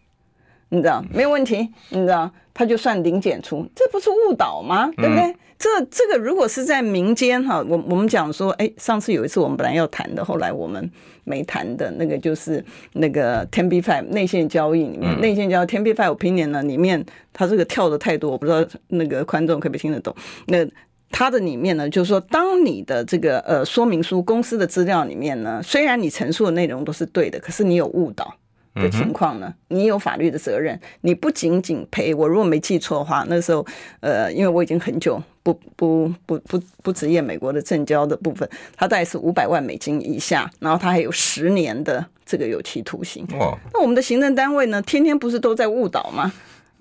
[0.76, 4.92] 你知道没有问题，你知道他就算零检出，这不是误导吗？
[4.98, 5.24] 对不对？
[5.24, 10.92] 嗯、这这个如果是在民间哈，我我们讲说，哎，上次有一次我们本来要谈的，后来我们
[11.24, 20.14] 没谈的那个就是那个 ten b five 内线交易里面，内线交易 ten b five opinion 呢里面，它这个跳的太多，我不知道那个观众可不可以听得懂。
[20.48, 20.68] 那
[21.12, 28.36] 它的里面呢，就是说，当你的这个呃说明书公司的资料里面呢，虽然你陈述的内容都是对的，可是你有误导。
[28.76, 29.54] 的情况呢？
[29.70, 30.80] 你有法律的责任。
[31.02, 33.66] 你不仅仅赔我，如果没记错的话，那时候，
[34.02, 43.26] 呃，因为我已经很久不不不不不执业美国的证交的部分，它大概是五百万美金以下，然后它还有十年的这个有期徒刑。
[43.40, 46.32] 哦，那我们的行政单位呢，天天不是都在误导吗？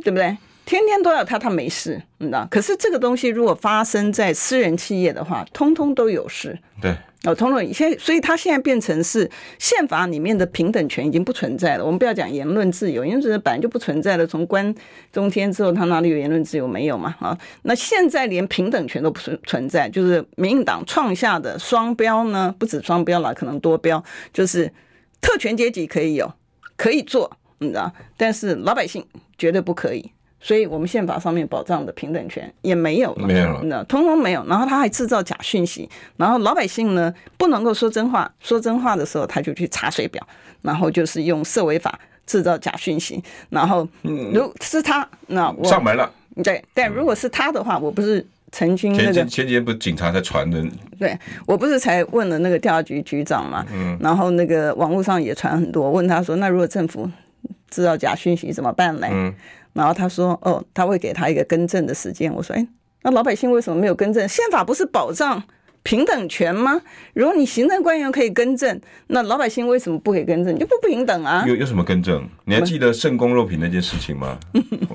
[0.02, 0.36] 对不对？
[0.66, 2.48] 天天都要他，他没事，你知道？
[2.50, 6.58] 可是这个东西如果发生在私人企业的话，通通都有事。
[6.80, 6.96] 对。
[7.24, 11.84] 哦，通通现，所以他现在变成是宪法里面的平等权已经不存在了。
[11.84, 14.26] 我们不要讲言论自由，言论自由本来就不存在了。
[14.26, 14.74] 从关
[15.10, 16.68] 中天之后，他哪里有言论自由？
[16.68, 17.14] 没有嘛？
[17.20, 22.54] 啊，那现在连平等权都不存存在，就是民进党创下的双标呢？
[22.58, 24.70] 不止双标了，可能多标，就是
[25.20, 26.32] 特权阶级可以有，
[26.76, 27.92] 可以做，你知道？
[28.16, 29.04] 但是老百姓
[29.38, 30.10] 绝对不可以。
[30.44, 34.44] 所以我们宪法上面保障的平等权也没有了，没有了，那通通没有。
[34.46, 40.22] 然后他还制造假讯息，然后老百姓呢不能够说真话，说真话的时候他就去查水表，
[40.60, 43.24] 然后就是用社维法制造假讯息。
[43.48, 46.12] 然后如是他，那我上门了。
[46.44, 50.62] 对，但如果是他的话，我不是曾经那个前前几天不是警察在传的？
[50.98, 57.10] 对，我不是才问了那个调查局局长嘛，嗯，然后那个网络上也传很多，问他说，那如果政府
[57.70, 59.06] 制造假讯息怎么办呢？
[59.10, 59.34] 嗯。
[59.74, 62.66] 然后他说：“哦，他会给他一个更正的时间。”我说：“哎，
[63.02, 64.26] 那老百姓为什么没有更正？
[64.26, 65.42] 宪法不是保障
[65.82, 66.80] 平等权吗？
[67.12, 70.54] 如果你行政官员可以更正，那老百姓为什么不可以更正？
[70.54, 72.26] 你就不平等啊？”有有什么更正？
[72.44, 74.38] 你还记得圣公肉品那件事情吗？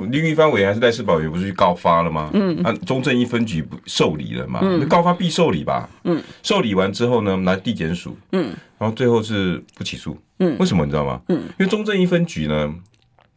[0.10, 2.32] 林玉芳委员还是赖士宝委员不是去告发了吗？
[2.34, 4.62] 嗯，啊，中正一分局不受理了嘛？
[4.64, 5.90] 嗯，告发必受理吧？
[6.06, 10.18] 嗯，受理完之后呢，拿地检署，嗯，然后最后是不起诉。
[10.40, 11.22] 嗯，为什么你知道吗？
[11.28, 12.74] 嗯，因为中正一分局呢。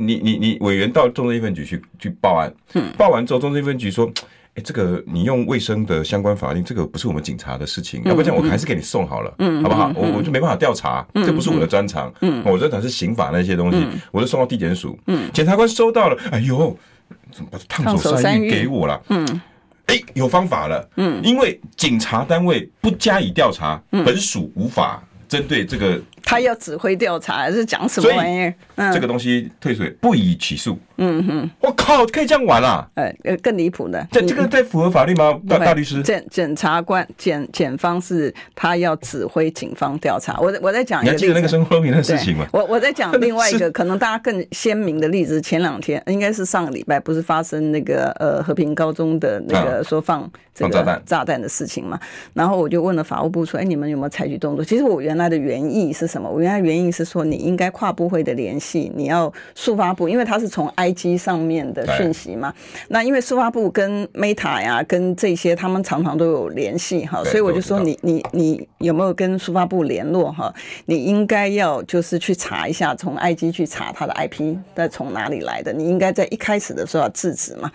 [0.06, 2.52] 你你你委员到中正一分局去去报案，
[2.98, 4.06] 报完之后，中正一分局说
[4.54, 9.92] ：“哎、欸，这个你用卫生的相关法令，这个不是我们警察的事情，要不然我还是给你送好了，嗯，好不好？
[9.94, 16.76] 我我就没办法调查，这不是我的专长，嗯，我专长是刑法那些东西，我就送到地检署，嗯，检察官收到了，哎呦，
[17.30, 19.00] 怎么把烫手山芋给我了？
[19.08, 19.26] 嗯，
[19.86, 28.54] 哎、欸，有方法了，嗯，因为警察单位不加以调查，本署无法针对这个。”他要指挥调查还是讲什么玩意儿？
[28.76, 30.78] 嗯，这个东西退税不予起诉。
[30.98, 32.86] 嗯哼，我靠，可以这样玩啊？
[32.94, 35.40] 呃，更离谱的，这这个在符合法律吗？
[35.48, 40.38] 大大律师，检检察官检检方是他要指挥警方调查。
[40.38, 42.46] 我我在讲，你还记得那个生活平的事情吗？
[42.52, 45.40] 我我在讲另外一个 可能大家更鲜明的例子。
[45.40, 51.98] 前两天应该是上个礼拜，不是发生那个呃和平高中的那个说放这个炸弹的事情嘛？
[52.32, 56.28] 然后我就问了法务部说：“哎，你们有没有采取动作？”其实我原来的原意是什么？
[56.28, 62.52] 我原来原因是说，你应该跨部会的联系，你要速发部，因为它是从 IG 上面的讯息嘛。
[62.88, 70.52] 那因为速发部跟 Meta 呀，跟这些他们常常都有联系哈，所以我就说你你你有没有跟速发部联络哈？
[70.84, 77.70] 你应该要就是去查一下，从 IG 去查他的 IP 在从哪里来的，你应该在一开始的时候要制止嘛。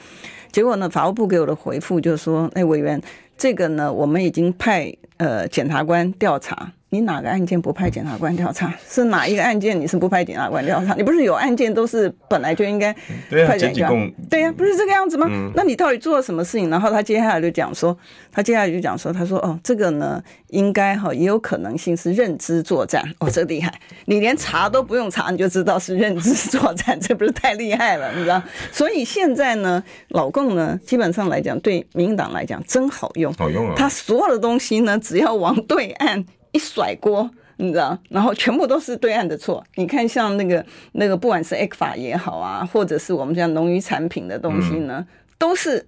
[0.51, 3.01] 结果呢，法务部给我的回复就是说，哎，委员，
[3.37, 6.71] 这个呢，我们已经派呃检察官调查。
[6.89, 8.73] 你哪个案件不派检察官调查？
[8.87, 10.93] 是哪一个案件你是不派检察官调查？
[10.95, 12.93] 你不是有案件都是本来就应该
[13.29, 14.11] 派检察官？
[14.29, 15.27] 对呀、啊，不是这个样子吗？
[15.29, 16.69] 嗯、那你到底做了什么事情？
[16.69, 17.97] 然后他接下来就讲说，
[18.31, 23.03] 他接下来就讲说，他说哦，这个呢，应该哈也有可能性是认知作战。
[23.19, 23.73] 哦，这厉害！
[24.05, 28.09] 你连查都不用查，你就知道是认知作战， 这不是太厉害了？
[28.15, 28.41] 你知道？
[28.71, 33.73] 所以现在呢，老共呢，基本上来讲，对民进党来讲真好用，好用啊！
[33.75, 36.23] 他所有的东西呢，只要往对岸。
[36.57, 39.63] 一甩锅，你知道，然后全部都是对岸的错。
[39.75, 45.05] 你看，像那个那个，不管是 ECFA 也好啊，或者是我们讲农渔产品的东西呢，
[45.37, 45.87] 都是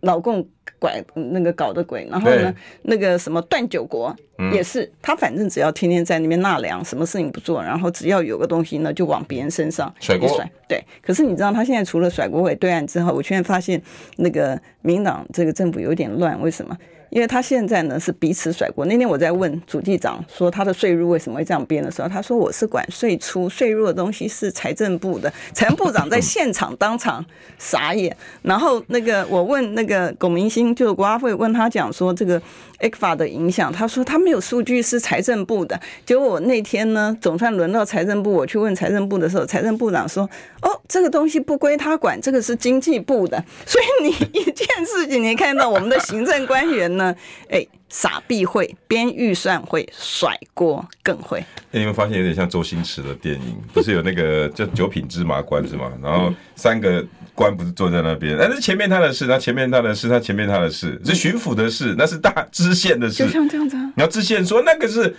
[0.00, 0.48] 老共
[0.78, 2.08] 拐那个搞的鬼。
[2.10, 2.54] 然后呢，
[2.84, 4.16] 那个什么断酒国
[4.52, 10.42] 也是，他反正只要天天在那边纳凉，什么事情不做，然后只要有个东西呢，就往别人身上甩锅。
[10.66, 13.82] 对，可是你知道，他现在除了甩锅给对岸之后，我现在发现
[14.16, 16.74] 那个民党这个政府有点乱，为什么？
[17.10, 18.84] 因为他现在呢是彼此甩锅。
[18.86, 25.32] 那天我在问主计长说他的税入为什么会这样编的时候，他说我是管税出，税入的东西是财政部的。
[25.54, 27.24] 财政部长在现场当场
[27.58, 28.14] 傻眼。
[28.42, 32.42] 然后那个我问那个龚明鑫，就国发会问他讲说这个
[32.80, 35.80] ECFA 的影响，他说他没有数据，是财政部的。
[36.04, 40.28] 结果我那天呢总算轮到财政部，我去问财政部的时候，财政部长说
[40.62, 43.42] 哦这个东西不归他管，这个是经济部的。
[43.64, 46.95] 所以你 一件事情，你看到我们的行政官员。
[46.96, 47.14] 呢？
[47.48, 51.38] 哎，傻逼会编预算会甩锅更会。
[51.38, 55.92] 欸、你们发现有点像周星驰的电影， 不是有那个叫九品芝麻官是吗？
[56.02, 63.76] 然后三个官不是坐在那边，那是前面他的事，那前面他的事，他前面他的事，是巡抚的事，那是大知县的事，就像这样子。
[63.94, 65.14] 然后知县说那个是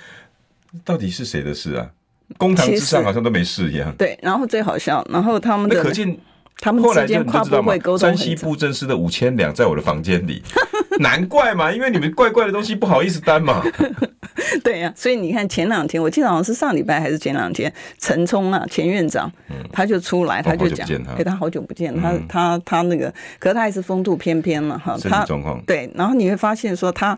[0.84, 1.90] 到底是谁的事啊？
[2.38, 3.94] 公堂之上好像都没事一样。
[3.98, 6.18] 对，然后最好笑，然后他们的可见。
[6.60, 10.42] 他们之间跨部会沟通，山西布政司的五千两在我的房间里，
[11.00, 13.62] 难怪嘛，因为你们怪怪的东西不好意思担嘛。
[14.64, 19.32] 对呀、啊，所以你看前两天，我记得好像是上礼拜还是前两天，陈冲啊前院长，
[19.72, 20.88] 他就出来，他就讲，
[21.18, 27.18] 哎，他好久不见，他他他那个，可是他还是风度翩翩了哈，他状况对，然后你会发现说他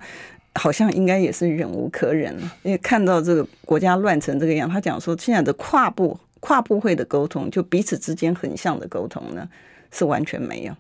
[0.55, 6.19] 好像应该也是忍无可忍了，因为看到这个国家乱成这个样，他讲说现在的跨部。
[6.39, 9.47] 跨部会的沟通，就彼此之间横向的沟通呢，
[9.91, 10.73] 是完全没有。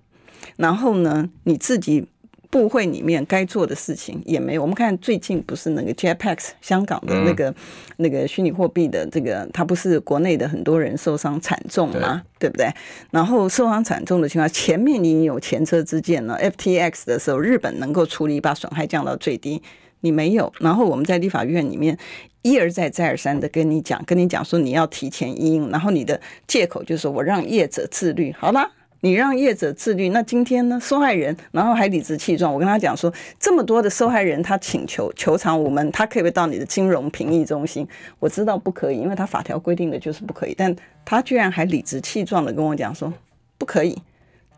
[0.55, 2.07] 然后呢，你自己
[2.49, 4.61] 部会里面该做的事情也没有。
[4.61, 7.55] 我们看最近不是那个 JPEX 香港的那个、嗯、
[7.97, 12.23] 那个虚拟货币的这个，它不是国内的很多人受伤惨重吗？
[12.39, 12.73] 对，对不对？
[13.11, 16.39] 然后受伤惨重的情况，前面已经有前车之鉴了。
[16.39, 19.61] FTX 的时候，日本能够处理，把损害降到最低。
[20.01, 21.97] 你没有，然后我们在立法院里面
[22.41, 28.71] 一而再再而三的跟你讲，跟你讲说你要提前因应，然后你的借口就是我让业者自律，好了，
[29.01, 37.87] 你让业者自律，那今天呢，受害人然后还理直气壮，我跟他讲说这么多的受害人他请求求偿，我们他可不可以到你的金融评议中心？
[38.19, 40.73] 我知道不可以，因为他法条规定的就是不可以，但
[41.03, 43.13] 他居然还理直气壮的跟我讲说
[43.57, 43.97] 不可以。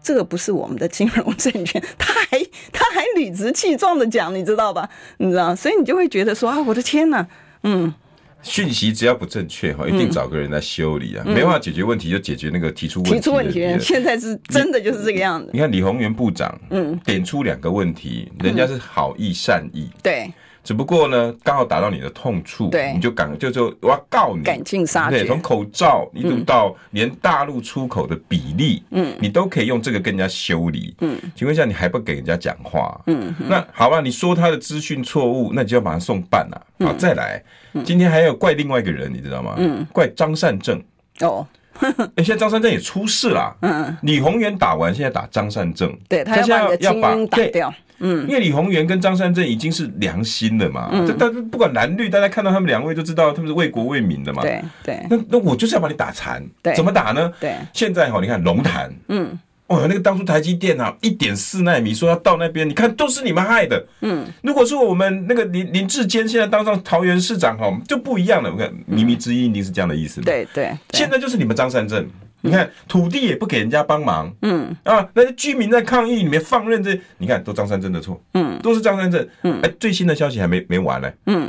[0.03, 2.39] 这个不是我们的金融证券，他还
[2.71, 4.89] 他还理直气壮的讲，你知道吧？
[5.17, 7.25] 你知道，所以你就会觉得说啊，我的天呐，
[7.63, 7.93] 嗯，
[8.41, 13.15] 讯息只要不正确哈，一定找个人来修理啊，嗯、没办法解决问题就解决那个提出问题。
[13.17, 15.49] 提出问题，现在是真的就是这个样子。
[15.53, 20.33] 你，看李宏源部长，嗯，点出两个问题，人家是好意善意，嗯、对。
[20.63, 25.19] 只不过呢，刚好打到你的痛处，对，你就赶就就我要告你，赶尽杀绝。
[25.19, 31.19] 对，从口罩一路到连大陆出口的比例，嗯，你都可以用这个跟人家修理，嗯。
[31.35, 33.01] 请问一下，你还不给人家讲话？
[33.07, 36.67] 嗯，那好吧，你说他的资讯错误，那你就要把他送办了。
[36.79, 37.43] 好，再来，
[37.83, 39.55] 今天还要怪另外一个人，你知道吗？
[39.57, 40.81] 嗯，怪张善政。
[41.21, 41.45] 哦，
[42.15, 43.55] 哎，现在张善政也出事了。
[43.61, 47.73] 嗯，李宏源打完，现在打张善政，对，他要把要把打掉。
[48.03, 55.05] 嗯，因为李宏源跟张善政已经是良心了嘛，嗯，但是不管蓝绿，大家看到他们两位就知道他们是为国为民的嘛，对对。
[55.07, 57.31] 那那我就是要把你打残，对，怎么打呢？
[57.39, 59.37] 对，现在哈，你看龙潭，嗯，
[59.71, 64.27] 哦，那个当初台积电啊，一点四纳米说要到那边，你看都是你们害的，嗯。
[64.43, 68.51] 如果说我们那个林林志坚现在当上桃园市长哦，就不一样了。
[68.51, 70.71] 我看靡靡之音一定是这样的意思，对对。
[70.91, 72.05] 现在就是你们张善政。
[72.43, 74.75] 你看土地也不给人家帮忙，嗯。
[74.83, 81.47] 啊，那些居民在抗议里面放任这，你看都张善政的错，嗯，都是张善政，嗯，哎，最新的消息还没没完呢，嗯，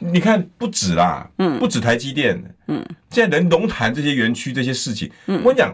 [0.00, 5.72] 你看不止啦，嗯，不止台积电，嗯，现在连龙潭这些园区这些事情，嗯，我跟你讲，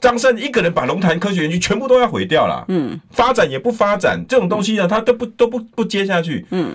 [0.00, 6.72] 张善一个人把龙潭科学园区全部都要毁掉了，嗯，发展也不发展，这种东西呢，他都不都不不接下去，嗯。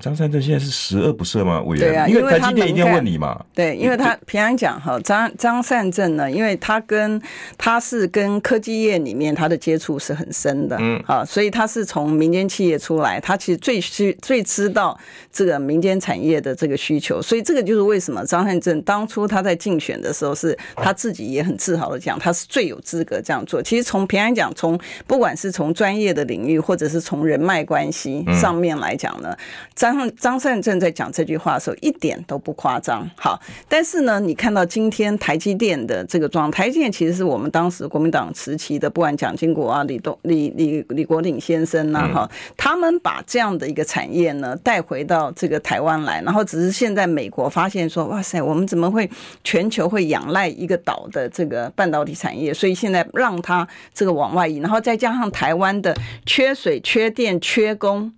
[0.00, 1.60] 张善政现在是十恶不赦吗？
[1.62, 3.44] 委员，对啊，因为台积电一定要问你嘛。
[3.54, 7.20] 对，因为他平常讲哈，张张善政呢，因为他跟
[7.58, 14.98] 他是跟科技业里面他的接触是很深的，嗯，啊，所以他是从民间企业出来，他其实最需最知道
[15.32, 23.62] 这个民间产业的这个需求，所以这个就是为什么张善政当初他在竞选的时候，是他自己也很自豪的讲，他是最有资格这样做。
[23.62, 29.36] 其实从平安讲，从不管是从专业的领域，或者是从人脉关系上面来讲呢。
[29.82, 49.10] 张张善政在讲这句话的时候一点都不夸张，好，但是呢，你看到今天台积电的这个状态，台积电其实是我们当时国民党时期的，不管蒋经国啊、李东、李李李国鼎先生呐，哈，他们把这样的一个产业呢带回到这个台湾来，然后只是现在美国发现说，哇塞，我们怎么会
[49.42, 55.92] 全球会仰赖一个岛的这个半导体产业，所以现在让它这个往外移，然后再加上台湾的
[56.24, 58.12] 缺水、缺电、缺工。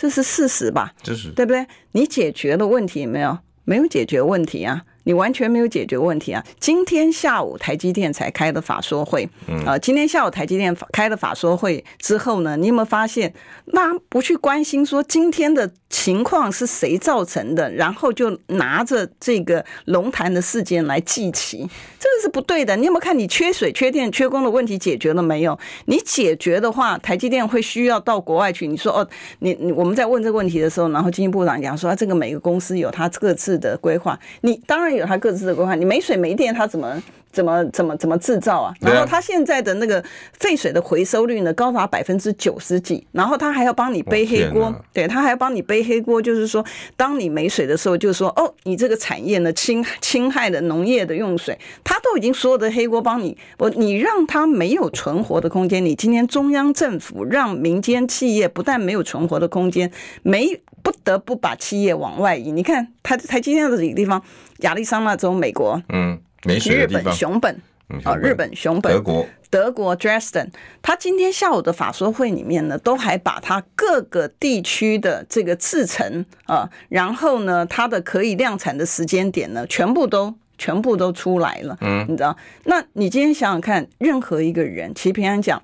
[0.00, 0.94] 这是事实吧？
[1.02, 1.66] 这是对不对？
[1.92, 3.36] 你解决了问题没有？
[3.64, 4.86] 没有解决问题啊！
[5.04, 6.44] 你完全没有解决问题啊！
[6.58, 9.28] 今天下午台积电才开的法说会，
[9.64, 13.32] 啊，今天下午台积电开的法说会之后呢，你有没有发现，
[13.66, 21.58] 那不去关心说今天的情况是谁造成的，然后就拿着这个龙潭的事件来记起，
[21.98, 22.76] 这个是不对的。
[22.76, 25.58] 你有没有看你缺水、缺电、缺工的问题解决了没有？
[25.86, 28.66] 你解决的话，台积电会需要到国外去。
[28.66, 34.89] 你说哦，你你我们在问这个问题的时候，然后经济部长讲说，这个每个公司有他各自的规划，你当然。
[34.94, 37.02] 有他各自的规划，你没水没电，他怎么
[37.32, 38.74] 怎么怎么怎么制造啊？
[38.80, 40.02] 然后他现在的那个
[40.38, 46.64] 废水的回收率呢，高达百分之九十几，然后他还要帮你背黑锅，对，他还要帮你背黑锅，就是说，
[46.96, 55.84] 当你没水的时候，就是说，哦，你这个产业呢侵侵害了农业的用水，他都已经所有的黑锅帮你，我你让他没有存活的空间。
[55.84, 59.90] 你今天中央政府让民间企业不但没有存活的空间，
[60.22, 62.50] 没不得不把企业往外移。
[62.50, 64.20] 你看台台积电的这个地方。
[64.60, 67.60] 亚利桑那州，美国，嗯，没日本熊本，
[68.04, 70.48] 啊，日本熊本，德国，德国 Dresden，
[70.80, 82.34] 他今天下午的法说会里面呢，都还把他各个地区的这个制程啊，然后呢，它的可以量产的时间点呢，全部都全部都出来了，嗯，你知道？
[82.64, 85.62] 那你今天想想看，任何一个人，其实平安讲，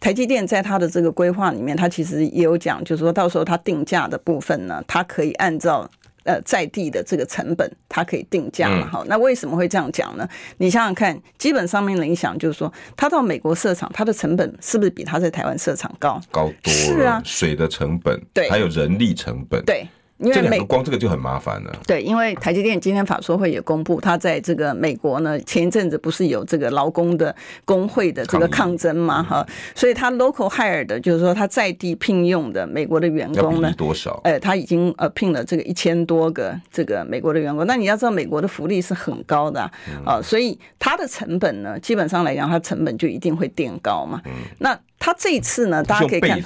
[0.00, 5.90] 台积电在他的这个规划里面，他其实也有讲，就是说到时候他定价的部分呢，他可以按照。
[6.24, 8.88] 呃，在地的这个成本，它可以定价嘛？
[8.90, 10.28] 好，那为什么会这样讲呢？
[10.58, 16.20] 你想想看，基本上面的影响就是说，他到美国设厂，它的成本是不是比他在台湾设厂高？
[16.30, 16.72] 高多了。
[16.72, 19.86] 是啊，水的成本，对，还有人力成本，对。
[20.18, 21.72] 因为美光这个就很麻烦了。
[21.86, 27.34] 对，因为台积电今天法说会也公布，他在这个美国呢，前一阵子不是有这个劳工的
[27.64, 34.20] 工会的这个抗争嘛，哈，所以他 local hire 的，就是说他在地聘用的美国的员工呢，多少？
[34.24, 37.66] 哎，他已经呃聘了这个一千多个这个美国的员工。
[37.66, 39.60] 那你要知道，美国的福利是很高的
[40.04, 44.22] 啊，所以它的成本呢，基本上来讲，它成本就一定会垫高嘛。
[44.58, 46.42] 那他这一次呢，大家可以看，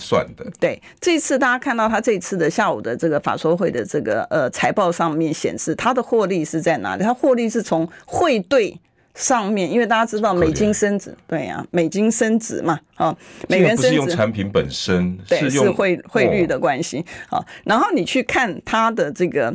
[0.58, 7.04] 对，这一次大家看到他这一次的下午的这个法说会的这个呃财报上面显示，他的获利是在哪里？
[7.04, 8.76] 他获利是从汇兑
[9.14, 11.46] 上面，因为大家知道美金升值，对。
[11.46, 13.16] 呀、啊，美金升值嘛，啊，
[13.48, 19.54] 美元升值，用产品本身，对，是汇汇率的关系，好，然后你去看它的这个。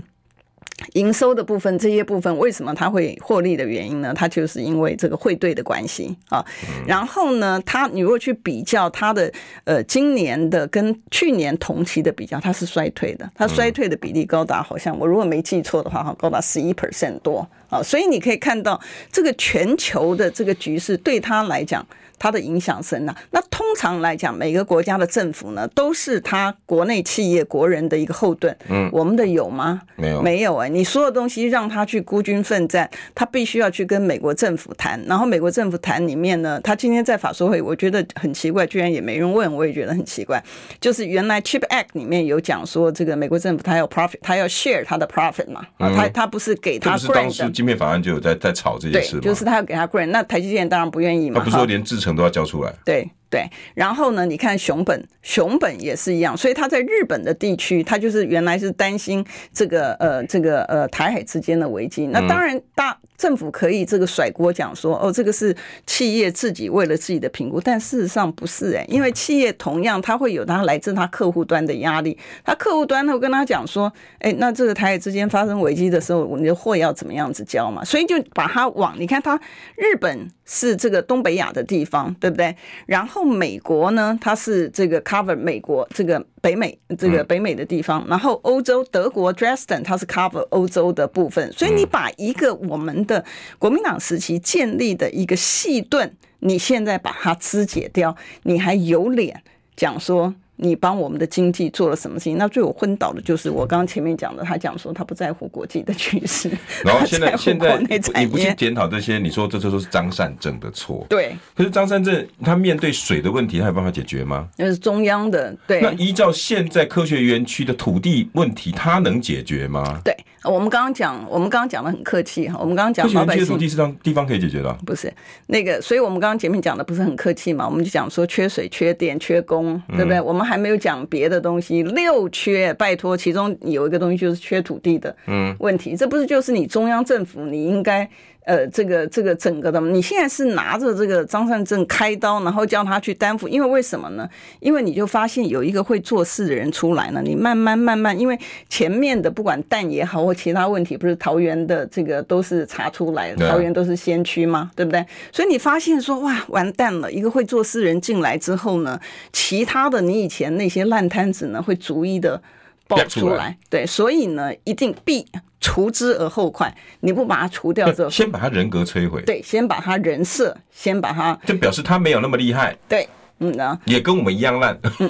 [0.94, 4.14] 营收的部分，这些部分为什么它会获利的原因呢？
[4.14, 6.44] 它就是因为这个汇兑的关系啊。
[6.86, 9.32] 然后呢，它你如果去比较它的
[9.66, 17.84] 呃今年的跟去年同期的比较，它是衰退的，它衰退的比例高达好像我如果没记错的话哈，高达十一 percent 多啊。
[17.84, 18.80] 所以你可以看到
[19.12, 21.86] 这个全球的这个局势对他来讲。
[22.20, 23.14] 它的影响深呐。
[23.32, 28.56] 那通常来讲，每个国家的政府呢，都是他国内企业国人的一个后盾。
[28.70, 29.82] 嗯，我们的有吗？
[29.98, 30.70] 没有，没有哎。
[30.70, 35.04] 你所有东西让他去孤军奋战，他必须要去跟美国政府谈。
[35.06, 40.42] 然后美国政府谈里面呢，他今天在法说会，我觉得很奇怪，居然也没人问，我也觉得很奇怪。
[40.80, 45.66] 就是原来 Chip Act 里面有讲说，这个美国政府他要 profit，他要 share 他的 profit 嘛。
[45.78, 47.52] 啊，他他不是给他 grant。
[47.64, 49.20] 晶片法案就有在在吵这件事。
[49.20, 50.06] 对，就是他要给他 grant。
[50.06, 51.40] 那台积电当然不愿意嘛。
[51.40, 52.14] 他不是说连制程。
[52.14, 62.06] 都要交出来，对对，然后呢，你看熊本，熊本也是一样，所以他在日本的地区，他就是原来是担心这个呃这个呃台海之间的危机。
[62.06, 65.56] 那当然大政府可以这个甩锅讲说，哦，这个是
[65.88, 72.16] 企业自己为了自己的评估，但事实上不是哎，因为企业同样他会有他来自他客户端的压力，
[72.46, 77.84] 他客户端他会跟他讲说，哎，那这个台海之间发生危机的时候，你的货要怎么样子交嘛？
[77.84, 79.40] 所以就把它往你看，他
[79.76, 82.56] 日本是这个东北亚的地方，对不对？
[82.86, 93.24] 然后美国呢，它是这个 cover 美国这个北美这个北美的地方，然后欧洲德国 Dresden 它是 cover 欧洲的部分，所以你把一个我们的
[93.58, 99.44] 国民党时期建立的一个细盾，你现在把它肢解掉，你还有脸
[99.76, 100.36] 讲说？
[100.56, 102.38] 你帮我们的经济做了什么事情？
[102.38, 106.50] 那最后昏倒的就是我刚刚前面讲的，他讲说他不在乎国际的趋势，
[106.86, 107.78] 然后现在现在
[108.16, 111.06] 你不去检讨这些，你说这这都是张善政的错。
[111.10, 114.48] 对，可是张善政他面对水的问题，他有办法解决吗？
[114.58, 115.56] 那是中央的。
[115.66, 120.00] 对，那依照现在科学园区的土地问题，他能解决吗？
[120.04, 125.12] 对，我们刚刚讲，我们刚刚讲的很客气哈，我们刚刚讲老百姓土地是让地方可以解决的，不是
[125.48, 127.68] 那个，所以我们刚刚前面讲的不是很客气嘛？
[127.68, 130.22] 我们就讲说缺水、缺电、缺工，对不对？
[130.22, 135.16] 我们还没有讲别的东西，六缺，拜托，其中有一个东西就是缺土地的
[135.60, 138.08] 问题，这不是就是你中央政府你应该
[138.46, 139.80] 呃这个这个整个的？
[139.82, 144.30] 你现在是拿着这个张善政开刀，然后叫他去担负，因为为什么呢？
[144.60, 148.38] 因为你就发现有一个会做事的人出来了，你慢慢慢慢，因为
[148.70, 155.06] 前面的不管蛋也好或其他问题，不是桃园的这个都是查出来的，桃园都是先驱嘛，对不对？
[155.32, 159.00] 所以你发现说哇完蛋了，一个会做事人进来之后呢，
[159.32, 162.42] 其他的你以前那些烂摊子呢会逐一的
[162.88, 165.26] 爆出来，对，所以呢一定必。
[165.66, 169.22] 除之而后快，你不把它除掉之后，先把他人格摧毁。
[169.22, 172.78] 对，先把他人设，先把他，就表示他没有那么厉害。
[172.90, 173.08] 对，
[173.40, 174.78] 嗯呢，也跟我们一样烂。
[175.00, 175.10] 嗯，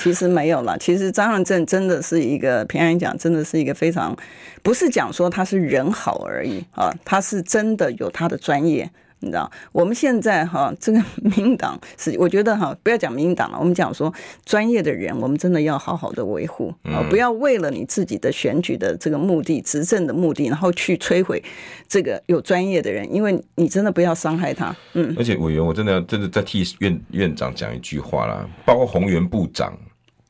[0.00, 0.76] 其实没有了。
[0.78, 4.12] 其实张善正真的是一个，平安讲，真的是一个非常，
[4.60, 8.90] 不是讲说他是人好而已啊，他是真的有他的专业。
[9.20, 11.02] 你知道，我们现在哈，这个
[11.36, 14.12] 民党是，我觉得哈，不要讲民党了，我们讲说
[14.44, 21.42] 专业的人，我们真的要好好的维护啊，不要为了你自己的选举的这个目的、执政的目的，然后去摧毁
[21.86, 24.74] 这个有专业的人，因为你真的不要伤害他。
[24.94, 29.76] 嗯，而且委员，我真的要真的再替院院长讲一句话啦，包括宏源部长、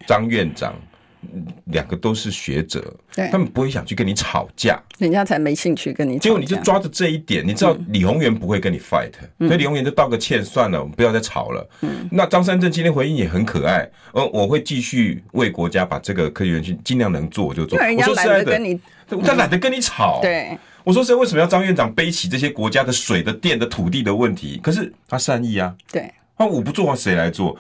[0.07, 0.75] 张院长。
[1.67, 2.95] 两个都是学者，
[3.31, 6.23] 他们不会想去跟你吵架，人家才没兴趣跟你吵架。
[6.23, 11.69] 结果你就抓着这一点，你知道李宏源不会跟你 fight，、嗯、所以李宏源就道个歉算了，我们不要再吵了。
[11.83, 17.79] 嗯、那张三正今天回应也很可爱，呃，我会继续为国家把这个科学园区尽量能做我就做。
[17.79, 18.81] 我说实在的，
[19.23, 20.21] 他懒得跟你吵。
[20.23, 24.59] 对，我说实在，为什么要张院长背起这些国家的水的电的土地的问题？
[24.63, 25.75] 可是他善意啊。
[25.93, 26.11] 对。
[26.39, 27.55] 那我不做，谁来做？